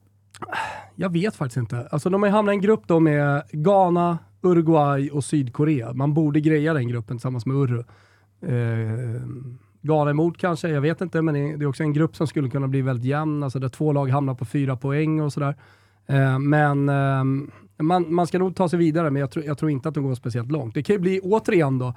Jag 0.95 1.11
vet 1.13 1.35
faktiskt 1.35 1.57
inte. 1.57 1.87
Alltså 1.91 2.09
de 2.09 2.23
har 2.23 2.29
hamnat 2.29 2.53
i 2.53 2.55
en 2.55 2.61
grupp 2.61 2.81
då 2.87 2.99
med 2.99 3.43
Ghana, 3.51 4.17
Uruguay 4.41 5.09
och 5.09 5.23
Sydkorea. 5.23 5.93
Man 5.93 6.13
borde 6.13 6.39
greja 6.41 6.73
den 6.73 6.87
gruppen 6.87 7.17
tillsammans 7.17 7.45
med 7.45 7.55
Uru. 7.57 7.79
Eh, 8.45 9.21
Ghana 9.81 10.11
emot 10.11 10.37
kanske, 10.37 10.69
jag 10.69 10.81
vet 10.81 11.01
inte, 11.01 11.21
men 11.21 11.33
det 11.33 11.65
är 11.65 11.65
också 11.65 11.83
en 11.83 11.93
grupp 11.93 12.15
som 12.15 12.27
skulle 12.27 12.49
kunna 12.49 12.67
bli 12.67 12.81
väldigt 12.81 13.05
jämn, 13.05 13.43
alltså 13.43 13.59
där 13.59 13.69
två 13.69 13.93
lag 13.93 14.09
hamnar 14.09 14.33
på 14.33 14.45
fyra 14.45 14.75
poäng 14.75 15.21
och 15.21 15.33
sådär. 15.33 15.55
Eh, 16.07 16.39
men 16.39 16.89
eh, 16.89 17.23
man, 17.81 18.13
man 18.13 18.27
ska 18.27 18.39
nog 18.39 18.55
ta 18.55 18.69
sig 18.69 18.79
vidare, 18.79 19.09
men 19.09 19.19
jag 19.19 19.31
tror, 19.31 19.45
jag 19.45 19.57
tror 19.57 19.71
inte 19.71 19.89
att 19.89 19.95
de 19.95 20.03
går 20.03 20.15
speciellt 20.15 20.51
långt. 20.51 20.73
Det 20.73 20.83
kan 20.83 20.93
ju 20.93 20.99
bli 20.99 21.19
återigen 21.19 21.77
då, 21.79 21.93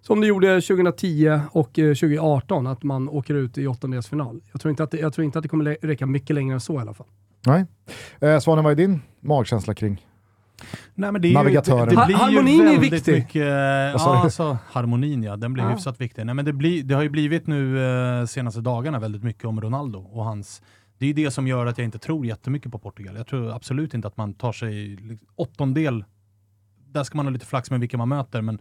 som 0.00 0.20
det 0.20 0.26
gjorde 0.26 0.60
2010 0.60 1.40
och 1.52 1.78
eh, 1.78 1.84
2018, 1.94 2.66
att 2.66 2.82
man 2.82 3.08
åker 3.08 3.34
ut 3.34 3.58
i 3.58 3.66
åttondelsfinal. 3.66 4.40
Jag 4.52 4.60
tror 4.60 4.70
inte 4.70 4.82
att 4.84 4.90
det, 4.90 4.98
jag 4.98 5.12
tror 5.12 5.24
inte 5.24 5.38
att 5.38 5.42
det 5.42 5.48
kommer 5.48 5.76
räcka 5.82 6.06
mycket 6.06 6.34
längre 6.36 6.54
än 6.54 6.60
så 6.60 6.74
i 6.74 6.78
alla 6.78 6.94
fall. 6.94 7.06
Nej. 7.46 7.64
Eh, 8.20 8.38
Svanen, 8.38 8.64
vad 8.64 8.70
är 8.72 8.76
din 8.76 9.00
magkänsla 9.20 9.74
kring? 9.74 10.06
Nej, 10.94 11.12
men 11.12 11.22
det 11.22 11.28
är 11.28 11.30
ju, 11.30 11.34
Navigatören. 11.34 11.88
Det, 11.88 11.94
det 12.00 12.06
blir 12.06 12.16
Ha- 12.16 12.30
ju 12.30 12.36
harmonin 12.36 12.60
är 12.60 12.64
väldigt 12.72 12.92
viktig. 12.92 13.12
Mycket, 13.14 13.46
ja, 13.46 14.22
alltså, 14.22 14.58
harmonin 14.70 15.22
ja, 15.22 15.36
den 15.36 15.52
blir 15.52 15.64
Ja. 15.64 15.70
hyfsat 15.70 16.00
viktig. 16.00 16.26
Nej, 16.26 16.34
men 16.34 16.44
det, 16.44 16.52
blir, 16.52 16.82
det 16.82 16.94
har 16.94 17.02
ju 17.02 17.08
blivit 17.08 17.46
nu 17.46 17.84
eh, 18.20 18.24
senaste 18.26 18.60
dagarna 18.60 18.98
väldigt 18.98 19.22
mycket 19.22 19.44
om 19.44 19.60
Ronaldo 19.60 19.98
och 19.98 20.24
hans... 20.24 20.62
Det 20.98 21.06
är 21.06 21.14
det 21.14 21.30
som 21.30 21.46
gör 21.46 21.66
att 21.66 21.78
jag 21.78 21.84
inte 21.84 21.98
tror 21.98 22.26
jättemycket 22.26 22.72
på 22.72 22.78
Portugal. 22.78 23.16
Jag 23.16 23.26
tror 23.26 23.50
absolut 23.50 23.94
inte 23.94 24.08
att 24.08 24.16
man 24.16 24.34
tar 24.34 24.52
sig 24.52 24.86
liksom, 24.88 25.28
åttondel. 25.36 26.04
Där 26.92 27.04
ska 27.04 27.16
man 27.16 27.26
ha 27.26 27.30
lite 27.30 27.46
flax 27.46 27.70
med 27.70 27.80
vilka 27.80 27.98
man 27.98 28.08
möter, 28.08 28.42
men 28.42 28.60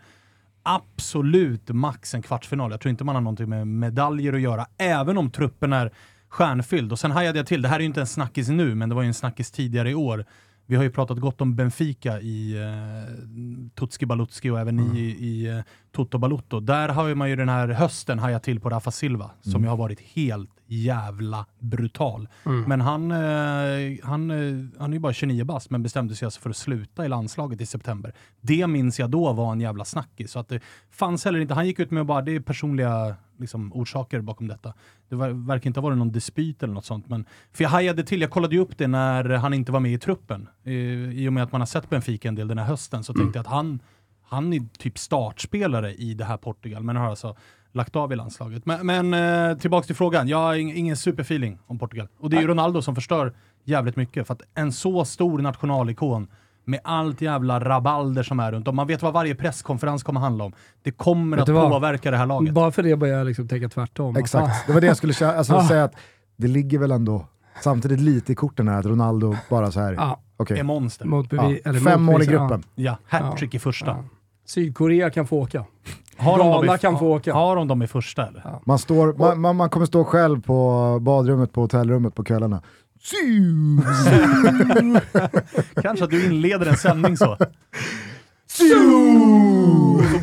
absolut 0.63 1.69
max 1.69 2.13
en 2.13 2.21
kvartsfinal. 2.21 2.71
Jag 2.71 2.81
tror 2.81 2.89
inte 2.89 3.03
man 3.03 3.15
har 3.15 3.21
någonting 3.21 3.49
med 3.49 3.67
medaljer 3.67 4.33
att 4.33 4.41
göra, 4.41 4.65
även 4.77 5.17
om 5.17 5.31
truppen 5.31 5.73
är 5.73 5.91
stjärnfylld. 6.29 6.91
Och 6.91 6.99
sen 6.99 7.11
hajade 7.11 7.39
jag 7.39 7.47
till, 7.47 7.61
det 7.61 7.67
här 7.67 7.75
är 7.75 7.79
ju 7.79 7.85
inte 7.85 8.01
en 8.01 8.07
snackis 8.07 8.47
nu, 8.47 8.75
men 8.75 8.89
det 8.89 8.95
var 8.95 9.01
ju 9.01 9.07
en 9.07 9.13
snackis 9.13 9.51
tidigare 9.51 9.91
i 9.91 9.95
år. 9.95 10.25
Vi 10.65 10.75
har 10.75 10.83
ju 10.83 10.91
pratat 10.91 11.19
gott 11.19 11.41
om 11.41 11.55
Benfica 11.55 12.21
i 12.21 12.57
eh, 12.61 13.69
Tutski 13.75 14.05
Balutski 14.05 14.49
och 14.49 14.59
även 14.59 14.75
ni 14.75 14.99
i, 14.99 15.27
i 15.27 15.47
eh, 15.47 15.59
Toto 15.91 16.17
Balutto. 16.17 16.59
Där 16.59 16.89
har 16.89 17.15
man 17.15 17.29
ju 17.29 17.35
den 17.35 17.49
här 17.49 17.67
hösten 17.67 18.19
hajat 18.19 18.43
till 18.43 18.59
på 18.59 18.69
Rafa 18.69 18.91
Silva, 18.91 19.31
som 19.41 19.63
ju 19.63 19.69
har 19.69 19.77
varit 19.77 19.99
helt 19.99 20.54
jävla 20.67 21.45
brutal. 21.59 22.27
Men 22.67 22.81
han, 22.81 23.11
eh, 23.11 23.97
han, 24.03 24.31
eh, 24.31 24.79
han 24.79 24.89
är 24.89 24.93
ju 24.93 24.99
bara 24.99 25.13
29 25.13 25.43
bast, 25.43 25.69
men 25.69 25.83
bestämde 25.83 26.15
sig 26.15 26.25
alltså 26.25 26.41
för 26.41 26.49
att 26.49 26.57
sluta 26.57 27.05
i 27.05 27.09
landslaget 27.09 27.61
i 27.61 27.65
september. 27.65 28.13
Det 28.41 28.67
minns 28.67 28.99
jag 28.99 29.09
då 29.09 29.33
var 29.33 29.51
en 29.51 29.61
jävla 29.61 29.85
snackis. 29.85 30.31
Så 30.31 30.39
att 30.39 30.49
det 30.49 30.59
fanns 30.91 31.25
heller 31.25 31.39
inte, 31.39 31.53
han 31.53 31.67
gick 31.67 31.79
ut 31.79 31.91
med 31.91 32.05
bara, 32.05 32.21
det 32.21 32.35
är 32.35 32.39
personliga 32.39 33.15
liksom, 33.37 33.73
orsaker 33.73 34.21
bakom 34.21 34.47
detta. 34.47 34.73
Det 35.09 35.15
var, 35.15 35.29
verkar 35.29 35.67
inte 35.67 35.79
ha 35.79 35.83
varit 35.83 35.97
någon 35.97 36.11
dispyt 36.11 36.63
eller 36.63 36.73
något 36.73 36.85
sånt. 36.85 37.07
Men, 37.09 37.25
för 37.53 37.63
jag 37.63 37.69
hajade 37.69 38.03
till, 38.03 38.21
jag 38.21 38.29
kollade 38.29 38.55
ju 38.55 38.61
upp 38.61 38.77
det 38.77 38.87
när 38.87 39.29
han 39.29 39.53
inte 39.53 39.71
var 39.71 39.79
med 39.79 39.93
i 39.93 39.97
truppen. 39.97 40.47
Eh, 40.63 40.73
I 40.73 41.29
och 41.29 41.33
med 41.33 41.43
att 41.43 41.51
man 41.51 41.61
har 41.61 41.65
sett 41.65 41.89
Benfica 41.89 42.27
en 42.27 42.35
del 42.35 42.47
den 42.47 42.57
här 42.57 42.65
hösten 42.65 43.03
så 43.03 43.13
tänkte 43.13 43.37
jag 43.37 43.43
att 43.43 43.51
han, 43.51 43.79
han 44.23 44.53
är 44.53 44.61
typ 44.77 44.97
startspelare 44.97 45.93
i 45.93 46.13
det 46.13 46.25
här 46.25 46.37
Portugal, 46.37 46.83
men 46.83 46.95
har 46.95 47.09
alltså 47.09 47.35
lagt 47.75 47.95
av 47.95 48.13
i 48.13 48.15
landslaget. 48.15 48.65
Men, 48.65 48.85
men 48.85 49.13
eh, 49.51 49.57
tillbaks 49.57 49.87
till 49.87 49.95
frågan, 49.95 50.27
jag 50.27 50.37
har 50.37 50.53
ing- 50.55 50.73
ingen 50.73 50.97
superfeeling 50.97 51.59
om 51.67 51.79
Portugal. 51.79 52.07
Och 52.19 52.29
det 52.29 52.37
är 52.37 52.41
ju 52.41 52.47
Ronaldo 52.47 52.81
som 52.81 52.95
förstör 52.95 53.33
jävligt 53.63 53.95
mycket, 53.95 54.27
för 54.27 54.33
att 54.33 54.41
en 54.55 54.71
så 54.71 55.05
stor 55.05 55.39
nationalikon 55.39 56.27
med 56.65 56.79
allt 56.83 57.21
jävla 57.21 57.59
rabalder 57.59 58.23
som 58.23 58.39
är 58.39 58.51
runt 58.51 58.67
om. 58.67 58.75
Man 58.75 58.87
vet 58.87 59.01
vad 59.01 59.13
varje 59.13 59.35
presskonferens 59.35 60.03
kommer 60.03 60.19
handla 60.19 60.43
om. 60.43 60.53
Det 60.83 60.91
kommer 60.91 61.37
Vet 61.37 61.49
att 61.49 61.55
vad? 61.55 61.71
påverka 61.71 62.11
det 62.11 62.17
här 62.17 62.25
laget. 62.25 62.53
Bara 62.53 62.71
för 62.71 62.83
det 62.83 62.95
börjar 62.95 63.17
jag 63.17 63.27
liksom 63.27 63.47
tänka 63.47 63.69
tvärtom. 63.69 64.15
Exakt, 64.17 64.67
det 64.67 64.73
var 64.73 64.81
det 64.81 64.87
jag 64.87 64.97
skulle 64.97 65.13
alltså, 65.37 65.53
Ah. 65.55 65.67
säga 65.67 65.83
att 65.83 65.93
det 66.37 66.47
ligger 66.47 66.79
väl 66.79 66.91
ändå 66.91 67.25
samtidigt 67.63 67.99
lite 67.99 68.31
i 68.31 68.35
korten 68.35 68.67
här 68.67 68.79
att 68.79 68.85
Ronaldo 68.85 69.35
bara 69.49 69.71
så 69.71 69.79
här, 69.79 69.93
Ja, 69.93 70.19
okej, 70.37 70.59
Är 70.59 70.63
monster. 70.63 71.05
mot 71.05 71.27
ja, 71.31 71.37
bevi- 71.43 71.59
eller 71.65 71.79
fem 71.79 72.03
mål 72.03 72.21
i 72.21 72.25
gruppen. 72.25 72.63
Ja, 72.75 72.97
hattrick 73.07 73.53
i 73.55 73.59
första. 73.59 73.97
Ja. 74.45 74.49
Sydkorea 74.49 75.09
kan 75.09 75.27
få 75.27 75.37
åka. 75.37 75.65
Har 76.17 76.37
de, 76.37 76.47
Ghana 76.47 76.75
i, 76.75 76.77
kan 76.77 76.99
få 76.99 77.07
åka. 77.07 77.33
har 77.33 77.55
de 77.55 77.67
dem 77.67 77.81
i 77.81 77.87
första 77.87 78.27
eller? 78.27 78.59
Man, 78.65 78.79
står, 78.79 79.13
man, 79.13 79.41
man, 79.41 79.55
man 79.55 79.69
kommer 79.69 79.85
stå 79.85 80.03
själv 80.03 80.41
på 80.41 80.99
badrummet 81.01 81.53
på 81.53 81.61
hotellrummet 81.61 82.15
på 82.15 82.23
kvällarna. 82.23 82.61
Kanske 85.81 86.05
att 86.05 86.11
du 86.11 86.25
inleder 86.25 86.65
en 86.65 86.77
sändning 86.77 87.17
så. 87.17 87.37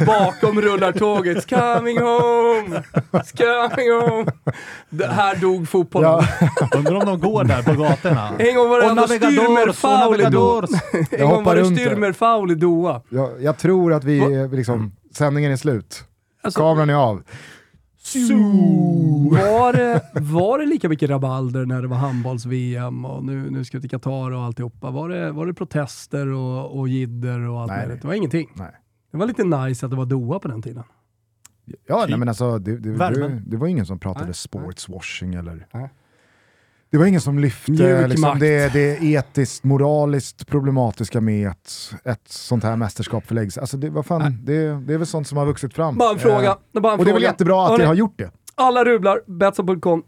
Och 0.00 0.06
bakom 0.06 0.60
rullar 0.60 0.92
tåget. 0.92 1.36
It's 1.36 1.76
coming 1.76 1.98
home! 2.00 2.82
It's 3.12 3.36
coming 3.36 3.92
home! 3.92 4.26
Det 4.90 5.06
här 5.06 5.36
dog 5.36 5.68
fotbollen. 5.68 6.10
Ja, 6.10 6.24
Undrar 6.78 6.94
om 6.94 7.06
de 7.06 7.20
går 7.20 7.44
där 7.44 7.62
på 7.62 7.72
gatorna. 7.82 8.30
En 8.38 8.56
gång 8.56 8.68
var 8.68 8.80
det 8.80 8.86
ändå 8.86 9.02
och 9.02 9.08
styrmerfaul 9.10 10.20
i 10.20 10.24
Doha. 10.24 10.66
En 11.10 11.18
Jag 11.18 11.28
gång 11.30 11.44
var 11.44 11.54
det 11.54 11.60
runt 11.62 11.76
det. 11.76 11.82
styrmerfaul 11.84 12.50
i 12.50 12.54
Doha. 12.54 13.02
jag, 13.08 13.42
jag 13.42 13.58
tror 13.58 13.92
att 13.92 14.04
vi, 14.04 14.48
liksom, 14.52 14.92
sändningen 15.14 15.52
är 15.52 15.56
slut. 15.56 16.04
Alltså, 16.42 16.60
Kameran 16.60 16.90
är 16.90 16.94
av. 16.94 17.22
var, 19.30 19.72
det, 19.72 20.02
var 20.20 20.58
det 20.58 20.66
lika 20.66 20.88
mycket 20.88 21.10
rabalder 21.10 21.66
när 21.66 21.82
det 21.82 21.88
var 21.88 21.96
handbolls-VM 21.96 23.04
och 23.04 23.24
nu, 23.24 23.50
nu 23.50 23.64
ska 23.64 23.78
vi 23.78 23.80
till 23.80 23.90
Qatar 23.90 24.30
och 24.30 24.42
alltihopa? 24.42 24.90
Var 24.90 25.08
det, 25.08 25.32
var 25.32 25.46
det 25.46 25.54
protester 25.54 26.26
och, 26.26 26.78
och 26.78 26.88
jidder 26.88 27.40
och 27.40 27.60
allt 27.60 27.70
Nej. 27.70 27.86
möjligt? 27.86 28.02
Det 28.02 28.08
var 28.08 28.14
ingenting. 28.14 28.48
Nej. 28.54 28.72
Det 29.10 29.18
var 29.18 29.26
lite 29.26 29.44
nice 29.44 29.86
att 29.86 29.90
det 29.90 29.96
var 29.96 30.06
Doha 30.06 30.38
på 30.38 30.48
den 30.48 30.62
tiden. 30.62 30.84
Ja, 31.86 32.00
Typ. 32.00 32.10
nej, 32.10 32.18
men 32.18 32.28
alltså, 32.28 32.58
det, 32.58 32.78
det, 32.78 32.96
det, 32.96 33.42
det 33.46 33.56
var 33.56 33.66
ingen 33.66 33.86
som 33.86 33.98
pratade 33.98 34.24
Nej. 34.24 34.34
sportswashing 34.34 35.34
eller... 35.34 35.66
Nej. 35.72 35.90
Det 36.92 36.98
var 36.98 37.06
ingen 37.06 37.20
som 37.20 37.38
lyfte 37.38 38.06
liksom, 38.08 38.38
det, 38.38 38.72
det 38.72 39.02
etiskt, 39.02 39.64
moraliskt 39.64 40.46
problematiska 40.46 41.20
med 41.20 41.48
att 41.48 41.94
ett 42.04 42.28
sånt 42.28 42.64
här 42.64 42.76
mästerskap 42.76 43.26
förläggs. 43.26 43.58
Alltså 43.58 43.76
det, 43.76 43.90
vad 43.90 44.06
fan, 44.06 44.38
det, 44.42 44.58
det 44.86 44.94
är 44.94 44.98
väl 44.98 45.06
sånt 45.06 45.28
som 45.28 45.38
har 45.38 45.46
vuxit 45.46 45.74
fram. 45.74 45.98
Bara 45.98 46.10
en 46.10 46.16
Eh, 46.16 46.22
fråga. 46.22 46.56
Är 46.74 46.80
bara 46.80 46.92
en 46.92 46.98
och 46.98 47.04
det 47.04 47.10
är 47.10 47.14
väl 47.14 47.22
jättebra 47.22 47.66
att 47.66 47.78
det 47.78 47.86
har 47.86 47.94
gjort 47.94 48.18
det. 48.18 48.30
Alla 48.54 48.84
rublar, 48.84 49.20
Betsson.com. 49.26 50.02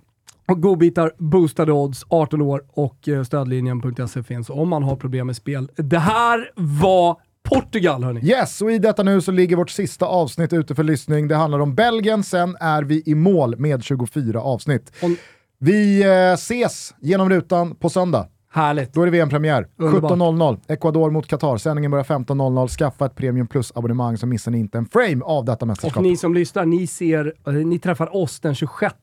Och 0.49 0.63
godbitar, 0.63 1.13
boostade 1.19 1.73
odds, 1.73 2.05
18 2.09 2.41
år 2.43 2.63
och 2.73 3.09
eh, 3.09 3.23
stödlinjen.se 3.23 4.23
finns 4.23 4.51
om 4.51 4.69
man 4.69 4.83
har 4.83 4.97
problem 4.97 5.27
med 5.27 5.37
spel. 5.37 5.71
Det 5.77 5.99
här 5.99 6.51
var 6.57 7.17
Portugal 7.49 8.05
hörni. 8.05 8.21
Yes, 8.31 8.63
och 8.63 8.73
i 8.73 8.79
detta 8.79 9.03
nu 9.03 9.21
så 9.21 9.33
ligger 9.33 9.57
vårt 9.57 9.71
sista 9.71 10.07
avsnitt 10.07 10.53
ute 10.53 10.75
för 10.75 10.83
lyssning. 10.83 11.29
Det 11.29 11.37
handlar 11.37 11.59
om 11.59 11.75
Belgien, 11.75 12.23
sen 12.25 12.57
är 12.61 12.83
vi 12.83 13.03
i 13.07 13.15
mål 13.15 13.59
med 13.59 13.85
24 13.85 14.41
avsnitt. 14.41 14.93
Och, 15.03 15.11
Vi 15.59 16.03
eh, 16.03 16.33
ses 16.35 16.95
genom 17.01 17.31
rutan 17.31 17.75
på 17.75 17.89
söndag. 17.89 18.27
härligt. 18.53 18.93
Då 18.95 19.03
är 19.03 19.05
det 19.07 19.11
VM-premiär. 19.13 19.67
Underbart. 19.79 20.11
17.00, 20.13 20.59
Ecuador 20.69 21.11
mot 21.11 21.27
Qatar. 21.27 21.57
Sändningen 21.57 21.91
börjar 21.91 22.05
15.00. 22.05 22.69
Skaffa 22.69 23.07
ett 23.07 23.15
Premium 23.15 23.47
Plus-abonnemang 23.47 24.17
så 24.19 24.27
missar 24.27 24.51
ni 24.51 24.59
inte 24.59 24.79
en 24.79 24.87
frame 24.87 25.25
av 25.25 25.45
detta 25.45 25.63
Och 25.63 25.67
mästerskap. 25.67 26.03
ni 26.03 26.17
som 26.17 26.35
lyssnar, 26.35 26.65
ni, 26.65 26.87
ser, 26.87 27.33
eh, 27.47 27.53
ni 27.53 27.79
träffar 27.79 28.17
oss 28.17 28.41
den 28.41 28.55
26 28.55 28.95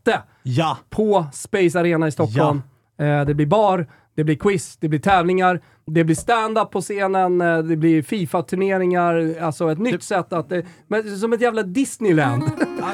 Ja! 0.44 0.78
på 0.90 1.26
Space 1.34 1.80
Arena 1.80 2.08
i 2.08 2.12
Stockholm. 2.12 2.62
Eh, 3.00 3.26
det 3.26 3.34
blir 3.34 3.46
bar, 3.46 3.88
det 4.15 4.24
blir 4.24 4.36
quiz, 4.36 4.78
det 4.78 4.89
blir 4.89 5.00
tävlingar, 5.00 5.62
det 5.88 6.04
blir 6.04 6.15
stand-up 6.15 6.71
på 6.71 6.82
scenen, 6.82 7.41
eh, 7.41 7.58
det 7.58 7.76
blir 7.78 8.02
Fifa-turneringar, 8.02 9.36
alltså 9.41 9.71
ett 9.71 9.80
nytt 9.80 10.04
sätt 10.04 10.34
att... 10.34 10.52
eh, 10.52 10.60
Men 10.88 11.17
som 11.17 11.34
ett 11.34 11.41
jävla 11.41 11.63
Disneyland. 11.63 12.43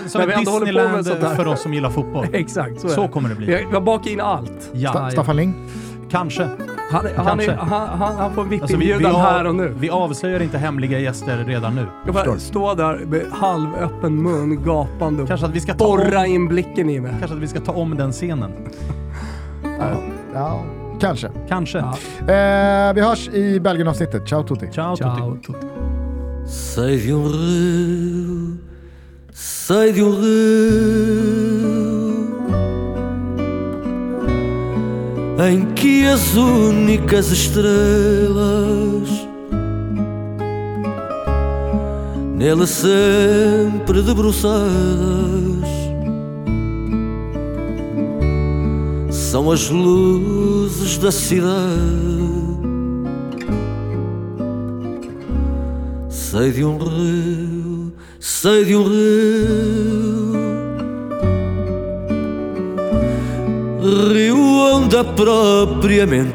Som 0.07 0.21
ett 0.21 0.37
ändå 0.37 0.51
håller 0.51 0.83
på 0.83 0.89
med 0.89 0.97
Disneyland 1.03 1.35
för 1.35 1.47
oss 1.47 1.61
som 1.61 1.73
gillar 1.73 1.89
fotboll. 1.89 2.25
Exakt, 2.33 2.81
så, 2.81 2.87
är 2.87 2.91
Så 2.91 3.01
det. 3.01 3.07
kommer 3.07 3.29
det 3.29 3.35
bli. 3.35 3.45
Vi 3.45 3.63
har, 3.75 3.81
bakat 3.81 4.07
in 4.07 4.21
allt. 4.21 4.69
Ja, 4.73 4.91
Sta- 4.93 5.09
Staffan 5.09 5.35
Ling? 5.35 5.53
kanske. 6.09 6.43
Han, 6.91 7.05
han, 7.15 7.25
Kanske. 7.25 7.51
är, 7.51 7.55
han, 7.55 7.87
han, 7.99 8.15
han 8.15 8.33
får 8.33 8.41
en 8.53 8.61
Alltså, 8.61 8.77
vi, 8.77 8.85
vi, 8.85 8.91
VIP-inbjudan 8.93 9.15
av- 9.15 9.21
här 9.21 9.45
och 9.47 9.55
nu. 9.55 9.73
vi 9.79 9.89
avslöjar 9.89 10.39
inte 10.41 10.57
hemliga 10.57 10.99
gäster 10.99 11.43
redan 11.47 11.75
nu. 11.75 11.85
Jag 12.05 12.13
bara 12.15 12.37
stå 12.39 12.73
där 12.73 12.97
med 13.05 13.25
halvöppen 13.31 14.21
mun, 14.23 14.63
gapande 14.63 15.21
och 15.21 15.27
Kanske 15.27 15.45
att 15.45 15.55
vi 15.55 15.59
ska 15.59 15.73
ta 15.73 15.85
om, 15.87 15.97
borra 15.97 16.25
in 16.27 16.47
blicken 16.47 16.89
i 16.89 16.99
mig. 16.99 17.11
kanske 17.19 17.35
att 17.37 17.43
vi 17.43 17.47
ska 17.47 17.59
ta 17.59 17.71
om 17.71 17.97
den 17.97 18.11
scenen. 18.11 18.51
Ja, 20.33 20.63
kanske. 21.01 21.29
Kanske. 21.49 21.77
Ja. 21.77 21.93
Eh, 22.89 22.93
vi 22.93 23.01
hörs 23.01 23.27
i 23.27 23.59
Belgien-avsnittet. 23.59 24.25
Ciao 24.27 24.43
tutti! 24.43 24.67
Ciao, 24.71 24.95
Tutti. 24.95 25.17
Ciao, 25.17 25.37
tutti. 25.43 25.65
Sei 26.45 26.97
de 26.97 27.13
um 27.13 27.27
rio, 27.27 28.57
sei 29.33 29.93
de 29.93 30.03
um 30.03 30.11
rio 30.11 31.87
em 35.39 35.65
que 35.75 36.05
as 36.07 36.35
únicas 36.35 37.31
estrelas 37.31 39.09
nele 42.37 42.65
sempre 42.65 44.01
debruçadas 44.01 45.76
são 49.37 49.51
as 49.51 49.69
luzes 49.69 50.97
da 50.97 51.11
cidade. 51.11 51.53
Sei 56.09 56.51
de 56.51 56.65
um 56.65 56.79
rio, 56.79 57.93
sei 58.19 58.65
de 58.65 58.75
um 58.75 58.83
rio, 58.83 60.33
rio 64.11 64.37
onde 64.73 64.97
a 64.97 65.03
própria 65.03 66.07
mentira 66.07 66.33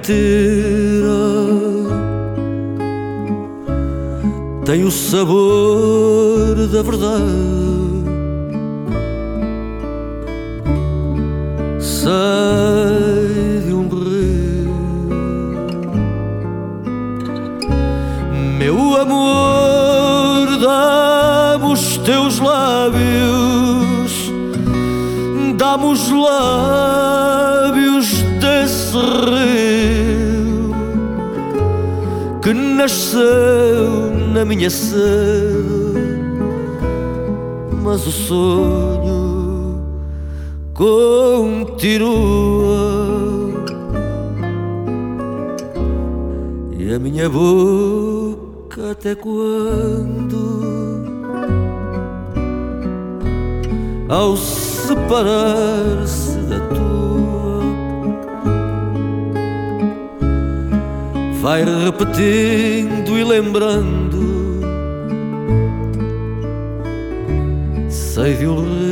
tem 4.64 4.84
o 4.84 4.92
sabor 4.92 6.54
da 6.68 6.82
verdade. 6.82 7.82
Sei 11.80 12.91
dá-me 25.62 25.84
os 25.84 26.10
lábios 26.10 28.08
desse 28.40 28.96
rio 29.30 30.74
que 32.42 32.52
nasceu 32.52 34.10
na 34.34 34.44
minha 34.44 34.68
sede, 34.68 36.08
mas 37.80 38.04
o 38.08 38.10
sonho 38.10 39.80
continua. 40.74 42.02
E 46.76 46.92
a 46.92 46.98
minha 46.98 47.30
boca 47.30 48.90
até 48.90 49.14
quando 49.14 50.42
Ao 54.08 54.36
separar-se 55.12 56.38
da 56.48 56.58
tua 56.68 57.62
Vai 61.42 61.64
repetindo 61.64 63.18
e 63.18 63.24
lembrando. 63.24 64.60
Sei 67.90 68.36
de 68.36 68.46
um 68.46 68.91